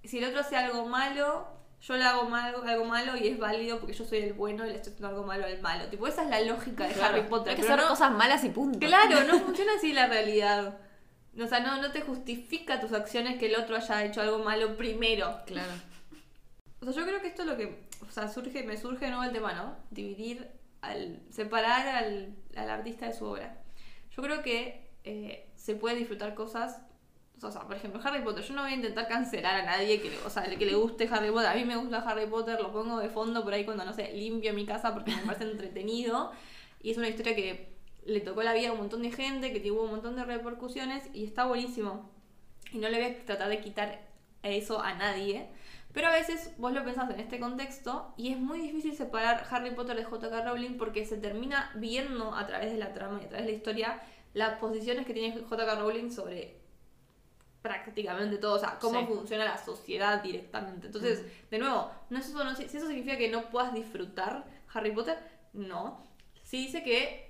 [0.03, 1.45] si el otro hace algo malo,
[1.79, 4.69] yo le hago mal, algo malo y es válido porque yo soy el bueno y
[4.69, 5.85] le estoy haciendo algo malo al malo.
[5.89, 7.49] Tipo, esa es la lógica de Harry Potter.
[7.51, 8.79] Hay que hacer no- cosas malas y punto.
[8.79, 10.79] Claro, no funciona así la realidad.
[11.41, 14.77] O sea, no, no te justifica tus acciones que el otro haya hecho algo malo
[14.77, 15.39] primero.
[15.45, 15.71] Claro.
[16.81, 19.11] O sea, yo creo que esto es lo que, o sea, surge, me surge de
[19.11, 19.75] nuevo el tema, ¿no?
[19.91, 20.47] Dividir,
[20.81, 23.57] al, separar al, al artista de su obra.
[24.15, 26.79] Yo creo que eh, se puede disfrutar cosas,
[27.41, 28.43] o sea, por ejemplo, Harry Potter.
[28.43, 31.09] Yo no voy a intentar cancelar a nadie que, le- o sea, que le guste
[31.11, 31.47] Harry Potter.
[31.49, 34.13] A mí me gusta Harry Potter, lo pongo de fondo por ahí cuando, no sé,
[34.13, 36.31] limpio mi casa porque me parece entretenido.
[36.81, 37.74] Y es una historia que
[38.05, 41.03] le tocó la vida a un montón de gente, que tuvo un montón de repercusiones
[41.13, 42.09] y está buenísimo.
[42.71, 44.01] Y no le voy a tratar de quitar
[44.43, 45.47] eso a nadie.
[45.93, 49.71] Pero a veces vos lo pensás en este contexto y es muy difícil separar Harry
[49.71, 50.43] Potter de J.K.
[50.43, 53.57] Rowling porque se termina viendo a través de la trama y a través de la
[53.57, 54.01] historia
[54.33, 55.75] las posiciones que tiene J.K.
[55.75, 56.57] Rowling sobre
[57.61, 59.05] prácticamente todo, o sea, cómo Sí.
[59.07, 60.87] funciona la sociedad directamente.
[60.87, 64.91] Entonces, de nuevo, no es eso, no, si eso significa que no puedas disfrutar Harry
[64.91, 65.17] Potter,
[65.53, 66.03] no.
[66.43, 67.24] Sí dice que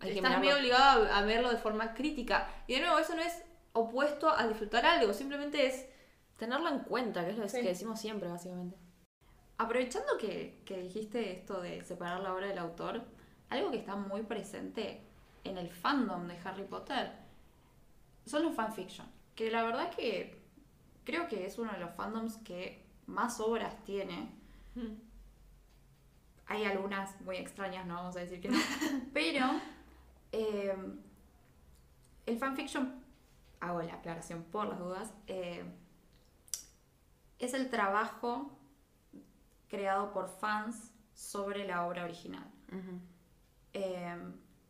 [0.00, 2.48] Hay que estás medio obligado a, verlo de forma crítica.
[2.66, 5.86] Y de nuevo, eso no es opuesto a disfrutar algo, simplemente es
[6.38, 7.60] Tenerlo en cuenta, que es lo Sí.
[7.60, 8.76] que decimos siempre, básicamente.
[9.58, 13.02] Aprovechando que, que dijiste esto de separar la obra del autor,
[13.50, 15.02] algo que está muy presente
[15.42, 17.10] en el fandom de Harry Potter
[18.24, 19.08] son los fanfiction.
[19.34, 20.40] Que la verdad que
[21.04, 24.30] creo que es uno de los fandoms que más obras tiene.
[24.76, 24.94] Mm.
[26.46, 28.58] Hay algunas muy extrañas, no vamos a decir que no.
[29.12, 29.44] Pero
[30.32, 30.76] eh,
[32.26, 33.02] el fanfiction,
[33.60, 35.64] hago la aclaración por las dudas, eh,
[37.38, 38.50] es el trabajo
[39.68, 42.46] creado por fans sobre la obra original.
[43.72, 44.16] Eh,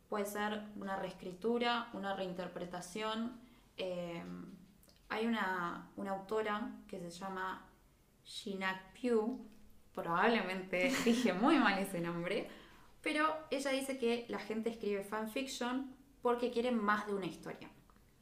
[0.07, 3.39] puede ser una reescritura, una reinterpretación.
[3.77, 4.23] eh,
[5.09, 7.65] hay una, una autora que se llama
[8.23, 9.39] Shinak Pugh,
[9.93, 12.47] probablemente dije muy mal ese nombre,
[13.01, 17.69] pero ella dice que la gente escribe fanfiction porque quieren más de una historia,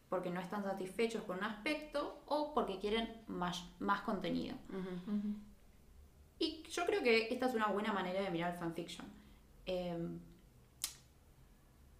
[0.10, 4.56] porque no están satisfechos con un aspecto o porque quieren más, más contenido.
[6.40, 9.08] Y yo creo que esta es una buena manera de mirar el fanfiction.
[9.66, 9.98] Eh,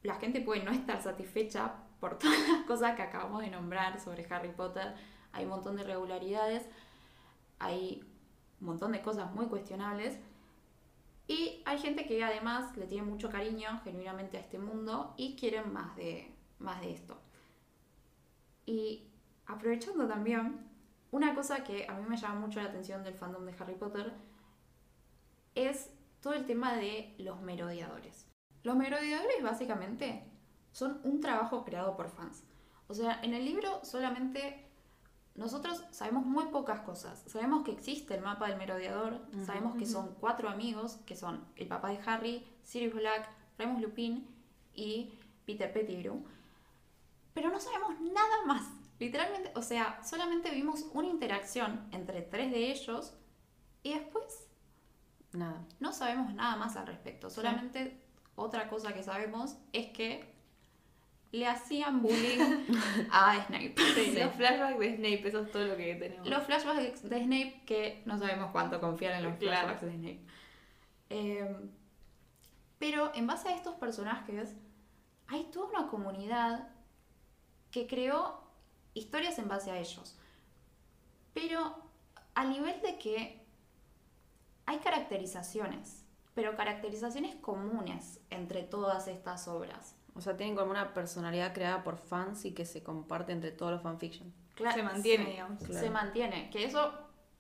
[0.04, 4.26] la gente puede no estar satisfecha por todas las cosas que acabamos de nombrar sobre
[4.32, 4.94] Harry Potter.
[5.32, 6.68] Hay un montón de irregularidades,
[7.60, 8.04] hay
[8.62, 10.18] un montón de cosas muy cuestionables.
[11.28, 15.74] Y hay gente que además le tiene mucho cariño genuinamente a este mundo y quieren
[15.74, 17.20] más de, más de esto.
[18.66, 19.10] Y
[19.46, 20.66] aprovechando también,
[21.12, 24.14] una cosa que a mí me llama mucho la atención del fandom de Harry Potter
[25.56, 28.28] es todo el tema de los merodeadores.
[28.64, 30.24] Los merodeadores básicamente
[30.72, 32.44] son un trabajo creado por fans.
[32.88, 34.67] O sea, en el libro solamente
[35.38, 37.24] nosotros sabemos muy pocas cosas.
[37.28, 41.68] Sabemos que existe el mapa del merodeador, sabemos que son cuatro amigos, que son el
[41.68, 44.28] papá de Harry, Sirius Black, Remus Lupin
[44.74, 45.14] y
[45.46, 46.26] Peter Pettigrew.
[47.34, 48.68] Pero no sabemos nada más.
[49.00, 53.14] Literalmente, o sea, solamente vimos una interacción entre tres de ellos
[53.84, 54.48] y después
[55.34, 55.64] Nada.
[55.80, 57.30] no sabemos nada más al respecto.
[57.30, 58.02] Solamente
[58.36, 60.37] otra cosa que sabemos es que
[61.32, 62.66] le hacían bullying
[63.12, 63.76] a Snape.
[63.78, 66.28] Sí, Los flashbacks de Snape, eso es todo lo que tenemos.
[66.28, 69.68] Los flashbacks de Snape que no sabemos cuánto confiar en los Claro.
[69.68, 70.26] flashbacks de Snape.
[71.10, 71.56] Eh,
[72.80, 74.56] pero en base a estos personajes
[75.28, 76.70] hay toda una comunidad
[77.72, 78.42] que creó
[78.94, 80.18] historias en base a ellos.
[81.34, 81.76] Pero
[82.36, 83.46] a nivel de que
[84.66, 89.96] hay caracterizaciones, pero caracterizaciones comunes entre todas estas obras.
[90.18, 93.72] O sea, tienen como una personalidad creada por fans y que se comparte entre todos
[93.72, 94.34] los fanfiction.
[94.56, 95.64] Cla- Se mantiene, sí, digamos.
[95.64, 95.80] Claro.
[95.86, 96.50] Se mantiene.
[96.50, 96.92] Que eso,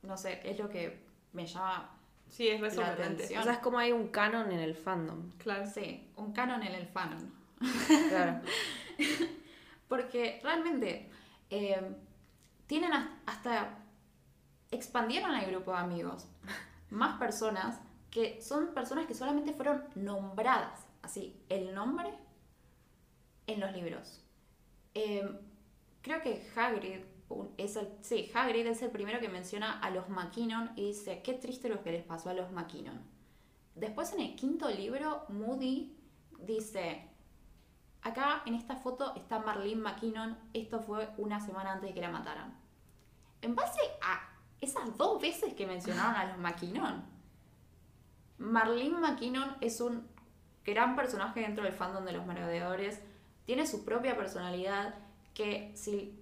[0.03, 1.03] no sé, es lo que
[1.33, 1.93] me llama
[2.29, 3.39] Sí, es la atención.
[3.39, 5.17] O sea, es como hay un canon en el fandom.
[5.31, 5.37] Fandom.
[5.39, 5.65] Claro.
[5.73, 7.33] Sí, un canon en el fanon.
[8.09, 8.41] Claro.
[9.87, 11.09] Porque realmente
[11.49, 11.95] eh,
[12.67, 13.77] tienen has- hasta
[14.71, 16.27] expandieron el grupo de amigos.
[16.89, 17.79] Más personas
[18.11, 22.09] que son personas que solamente fueron nombradas, así, el nombre
[23.47, 24.21] en los libros.
[24.93, 25.27] Eh,
[26.01, 27.01] creo que Hagrid
[27.57, 31.33] es el, sí, Hagrid es el primero que menciona a los McKinnon y dice, qué
[31.33, 33.01] triste lo que les pasó a los McKinnon.
[33.75, 35.95] Después en el quinto libro, Moody
[36.39, 37.09] dice,
[38.01, 42.09] acá en esta foto está Marlene McKinnon, esto fue una semana antes de que la
[42.09, 42.57] mataran.
[43.41, 44.29] En base a
[44.61, 47.05] esas dos veces que mencionaron a los McKinnon,
[48.39, 50.07] Marlene McKinnon es un
[50.63, 53.01] gran personaje dentro del fandom de los merodeadores,
[53.47, 54.93] tiene su propia personalidad
[55.33, 56.21] que si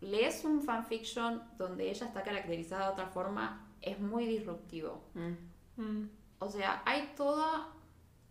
[0.00, 5.04] lees un fanfiction donde ella está caracterizada de otra forma, es muy disruptivo.
[5.12, 5.82] Mm.
[5.82, 6.10] Mm.
[6.38, 7.68] O sea, hay toda.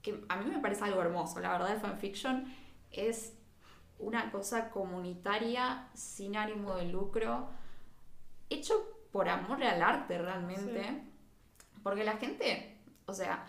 [0.01, 2.51] que a mí me parece algo hermoso, la verdad, el fanfiction
[2.89, 3.33] es
[3.99, 7.47] una cosa comunitaria sin ánimo de lucro,
[8.49, 8.73] hecho
[9.11, 11.03] por amor al arte realmente.
[11.83, 12.75] Porque la gente,
[13.05, 13.45] o sea,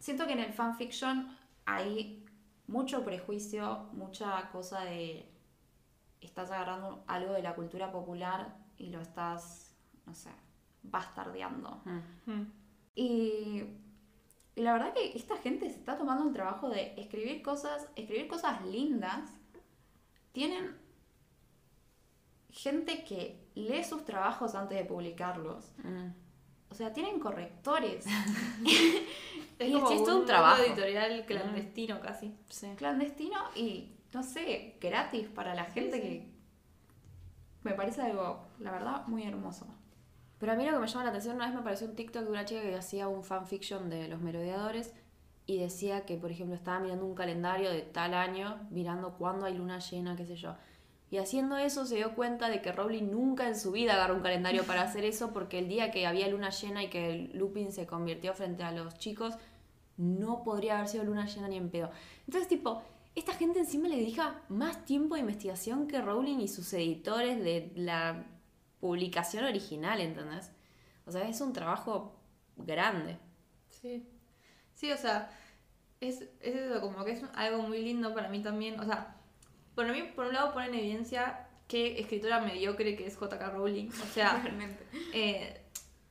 [0.00, 2.23] siento que en el fanfiction hay
[2.66, 5.30] mucho prejuicio, mucha cosa de.
[6.20, 9.74] Estás agarrando algo de la cultura popular y lo estás,
[10.06, 10.30] no sé,
[10.82, 11.82] bastardeando.
[11.84, 12.42] Mm.
[12.94, 13.64] Y,
[14.56, 18.28] y la verdad que esta gente se está tomando el trabajo de escribir cosas, escribir
[18.28, 19.30] cosas lindas.
[20.32, 20.76] Tienen
[22.50, 25.72] gente que lee sus trabajos antes de publicarlos.
[25.82, 26.08] Mm.
[26.70, 28.06] O sea, tienen correctores.
[29.58, 30.62] Es Y como es todo un trabajo.
[30.62, 32.34] editorial clandestino casi.
[32.48, 32.68] Sí.
[32.76, 36.32] clandestino y, no sé, gratis para la gente que
[37.62, 39.66] me parece algo, la verdad, muy hermoso.
[40.38, 42.24] Pero a mí lo que me llama la atención, una vez me apareció un TikTok
[42.24, 44.92] de una chica que hacía un fanfiction de los merodeadores
[45.46, 49.54] y decía que, por ejemplo, estaba mirando un calendario de tal año, mirando cuándo hay
[49.56, 50.54] luna llena, qué sé yo.
[51.14, 54.22] Y haciendo eso se dio cuenta de que Rowling nunca en su vida agarró un
[54.22, 57.86] calendario para hacer eso porque el día que había luna llena y que Lupin se
[57.86, 59.36] convirtió frente a los chicos,
[59.96, 61.92] no podría haber sido luna llena ni en pedo.
[62.26, 62.82] Entonces, tipo,
[63.14, 67.70] esta gente encima le dedica más tiempo de investigación que Rowling y sus editores de
[67.76, 68.26] la
[68.80, 70.50] publicación original, ¿entendés?
[71.06, 72.16] O sea, es un trabajo
[72.56, 73.18] grande.
[73.70, 74.04] Sí.
[74.72, 75.30] Sí, o sea,
[76.00, 78.80] es, es eso, como que es algo muy lindo para mí también.
[78.80, 79.13] O sea,
[79.74, 83.50] por mí, por un lado pone en evidencia qué escritora mediocre que es J.K.
[83.50, 83.88] Rowling.
[83.88, 84.84] O sea, Realmente.
[85.12, 85.60] eh,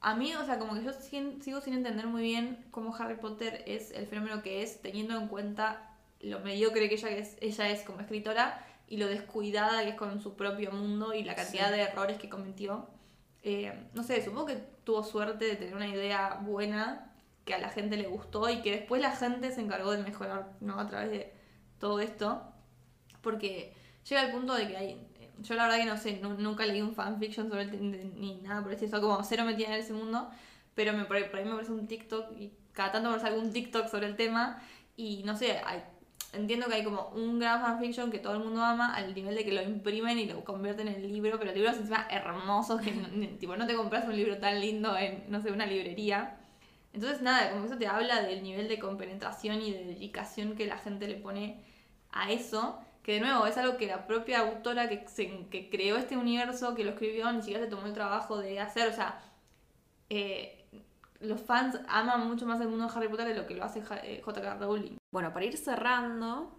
[0.02, 3.16] a mí, o sea, como que yo sin- sigo sin entender muy bien cómo Harry
[3.16, 5.90] Potter es el fenómeno que es, teniendo en cuenta
[6.20, 10.22] lo mediocre que ella es, ella es como escritora y lo descuidada que es con
[10.22, 11.74] su propio mundo y la cantidad Sí.
[11.76, 12.88] de errores que cometió.
[13.44, 17.14] Eh, no sé, supongo que tuvo suerte de tener una idea buena
[17.46, 20.52] que a la gente le gustó y que después la gente se encargó de mejorar
[20.62, 20.80] ¿no?
[20.80, 21.34] a través de
[21.80, 22.42] todo esto.
[23.24, 23.74] Porque
[24.08, 25.08] llega el punto de que hay.
[25.42, 28.62] Yo la verdad que no sé, nu- nunca leí un fanfiction sobre el ni nada
[28.64, 30.30] por eso, como cero metida en ese mundo,
[30.76, 33.88] pero me, por, ahí, me aparece un TikTok y cada tanto me aparece algún TikTok
[33.88, 34.62] sobre el tema
[34.96, 35.84] y no sé, hay-
[36.34, 39.44] entiendo que hay como un gran fanfiction que todo el mundo ama al nivel de
[39.44, 43.28] que lo imprimen y lo convierten en libro, pero libros encima hermosos que no, ni-
[43.38, 46.38] tipo, no te compras un libro tan lindo en, no sé, una librería.
[46.94, 50.68] Entonces nada, como que eso te habla del nivel de compenetración y de dedicación que
[50.68, 51.64] la gente le pone
[52.12, 55.98] a eso, que de nuevo es algo que la propia autora que, se- que creó
[55.98, 59.22] este universo, que lo escribió, ni siquiera se tomó el trabajo de hacer, o sea,
[60.10, 60.66] eh,
[61.20, 63.82] los fans aman mucho más el mundo de Harry Potter de lo que lo hace
[63.82, 64.56] Ja- eh, J.K.
[64.56, 64.98] Rowling.
[65.12, 66.58] Bueno, para ir cerrando,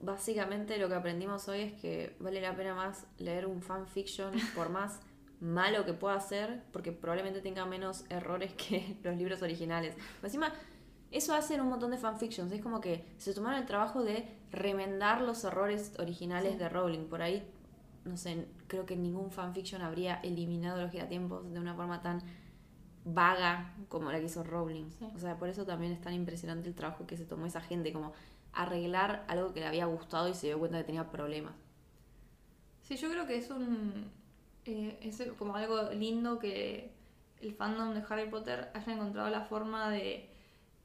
[0.00, 4.68] básicamente lo que aprendimos hoy es que vale la pena más leer un fanfiction, por
[4.70, 5.00] más
[5.40, 9.96] malo que pueda ser, porque probablemente tenga menos errores que los libros originales.
[10.22, 10.52] Encima,
[11.10, 12.52] eso hacen un montón de fanfictions.
[12.52, 17.06] Es como que se tomaron el trabajo de remendar los errores originales de Rowling.
[17.08, 17.46] Por ahí,
[18.04, 22.22] no sé, creo que ningún fanfiction habría eliminado los giratiempos de una forma tan
[23.04, 24.90] vaga como la que hizo Rowling.
[24.90, 25.08] Sí.
[25.14, 27.92] O sea, por eso también es tan impresionante el trabajo que se tomó esa gente,
[27.92, 28.12] como
[28.52, 31.54] arreglar algo que le había gustado y se dio cuenta que tenía problemas.
[32.82, 34.10] Sí, yo creo que es un.
[34.64, 36.92] eh, es como algo lindo que
[37.40, 40.30] el fandom de Harry Potter haya encontrado la forma de.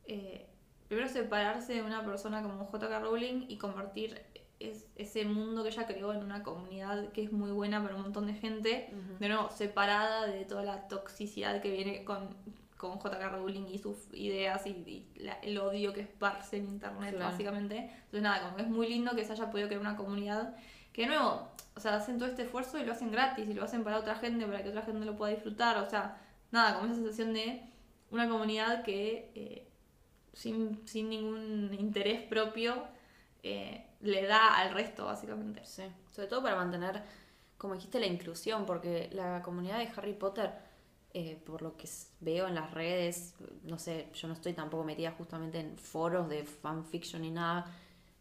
[0.06, 0.48] Eh,
[0.88, 3.00] primero separarse de una persona como J.K.
[3.00, 4.22] Rowling y convertir
[4.60, 8.04] es- ese mundo que ella creó en una comunidad que es muy buena para un
[8.04, 12.30] montón de gente, de nuevo, separada de toda la toxicidad que viene con,
[12.78, 13.30] con J.K.
[13.30, 17.32] Rowling y sus ideas y, y la- el odio que esparce en internet, Claro.
[17.32, 17.78] básicamente.
[17.78, 20.56] Entonces, nada, como que es muy lindo que se haya podido crear una comunidad
[20.94, 23.64] que, de nuevo, o sea, hacen todo este esfuerzo y lo hacen gratis y lo
[23.64, 25.78] hacen para otra gente, para que otra gente lo pueda disfrutar.
[25.80, 27.64] O sea, nada, como esa sensación de
[28.12, 29.68] una comunidad que eh,
[30.34, 32.84] sin, sin ningún interés propio
[33.44, 35.66] eh, le da al resto, básicamente.
[35.66, 37.04] Sí, sobre todo para mantener,
[37.58, 40.52] como dijiste, la inclusión, porque la comunidad de Harry Potter,
[41.14, 41.88] eh, por lo que
[42.22, 46.44] veo en las redes, no sé, yo no estoy tampoco metida justamente en foros de
[46.44, 47.66] fanfiction ni nada,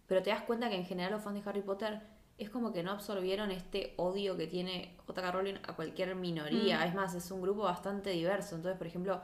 [0.07, 2.01] pero te das cuenta que en general los fans de Harry Potter
[2.37, 5.31] es como que no absorbieron este odio que tiene J.K.
[5.31, 6.81] Rowling a cualquier minoría.
[6.81, 6.89] Mm.
[6.89, 8.57] Es más, es un grupo bastante diverso.
[8.57, 9.21] Entonces, por ejemplo,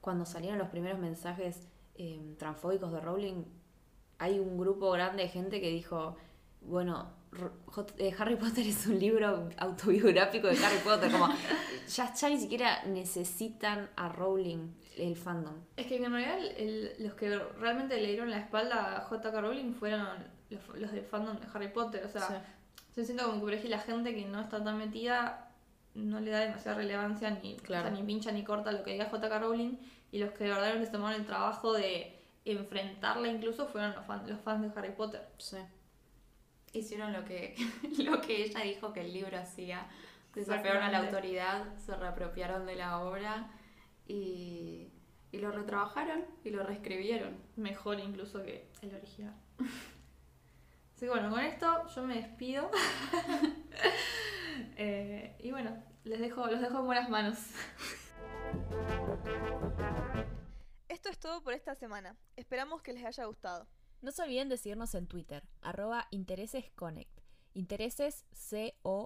[0.00, 1.68] cuando salieron los primeros mensajes
[1.98, 3.44] eh, transfóbicos de Rowling,
[4.18, 6.16] hay un grupo grande de gente que dijo,
[6.62, 7.10] bueno,
[7.98, 11.28] eh, Harry Potter es un libro autobiográfico de Harry Potter, como
[11.88, 15.54] ya, ya ni siquiera necesitan a Rowling el fandom.
[15.76, 19.40] Es que en realidad el- los que realmente le dieron la espalda a J.K.
[19.40, 20.06] Rowling fueron
[20.50, 22.04] los, los del fandom de Harry Potter.
[22.04, 22.34] O sea, Sí.
[22.96, 25.47] yo siento como que por ejemplo la gente que no está tan metida
[25.98, 27.88] no le da demasiada relevancia ni, Claro.
[27.88, 29.38] o sea, ni pincha ni corta lo que diga J.K.
[29.38, 29.76] Rowling.
[30.10, 34.26] Y los que de verdad les tomaron el trabajo de enfrentarla incluso fueron los, fan-
[34.28, 35.22] los fans de Harry Potter.
[35.38, 35.58] Sí.
[36.72, 37.54] Hicieron lo que,
[37.98, 39.86] lo que ella dijo que el libro hacía.
[40.34, 43.50] Desafiaron a la autoridad, se reapropiaron de la obra
[44.06, 44.88] y,
[45.32, 47.36] y lo retrabajaron y lo reescribieron.
[47.56, 49.34] Mejor incluso que el original.
[50.96, 52.70] Así que bueno, con esto yo me despido.
[54.76, 55.70] Eh, y bueno,
[56.08, 57.38] les dejo, los dejo en buenas manos.
[60.88, 62.16] Esto es todo por esta semana.
[62.36, 63.68] Esperamos que les haya gustado.
[64.00, 67.20] No se olviden de seguirnos en Twitter, arroba interesesconnect.
[67.52, 69.04] Intereses C-O-N-E-C-T.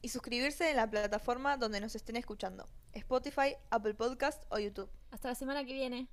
[0.00, 2.68] Y suscribirse en la plataforma donde nos estén escuchando.
[2.92, 4.90] Spotify, Apple Podcast o YouTube.
[5.10, 6.08] Hasta la semana que viene.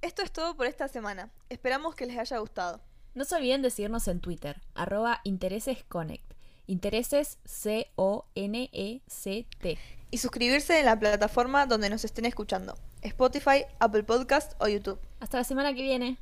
[0.00, 1.32] Esto es todo por esta semana.
[1.48, 2.80] Esperamos que les haya gustado.
[3.16, 6.34] No se olviden de seguirnos en Twitter, arroba interesesconnect.
[6.66, 8.18] Intereses C-O-N-E-C-T.
[10.10, 12.76] Y suscribirse en la plataforma donde nos estén escuchando.
[13.00, 15.00] Spotify, Apple Podcast o YouTube.
[15.20, 16.18] Hasta la semana que viene.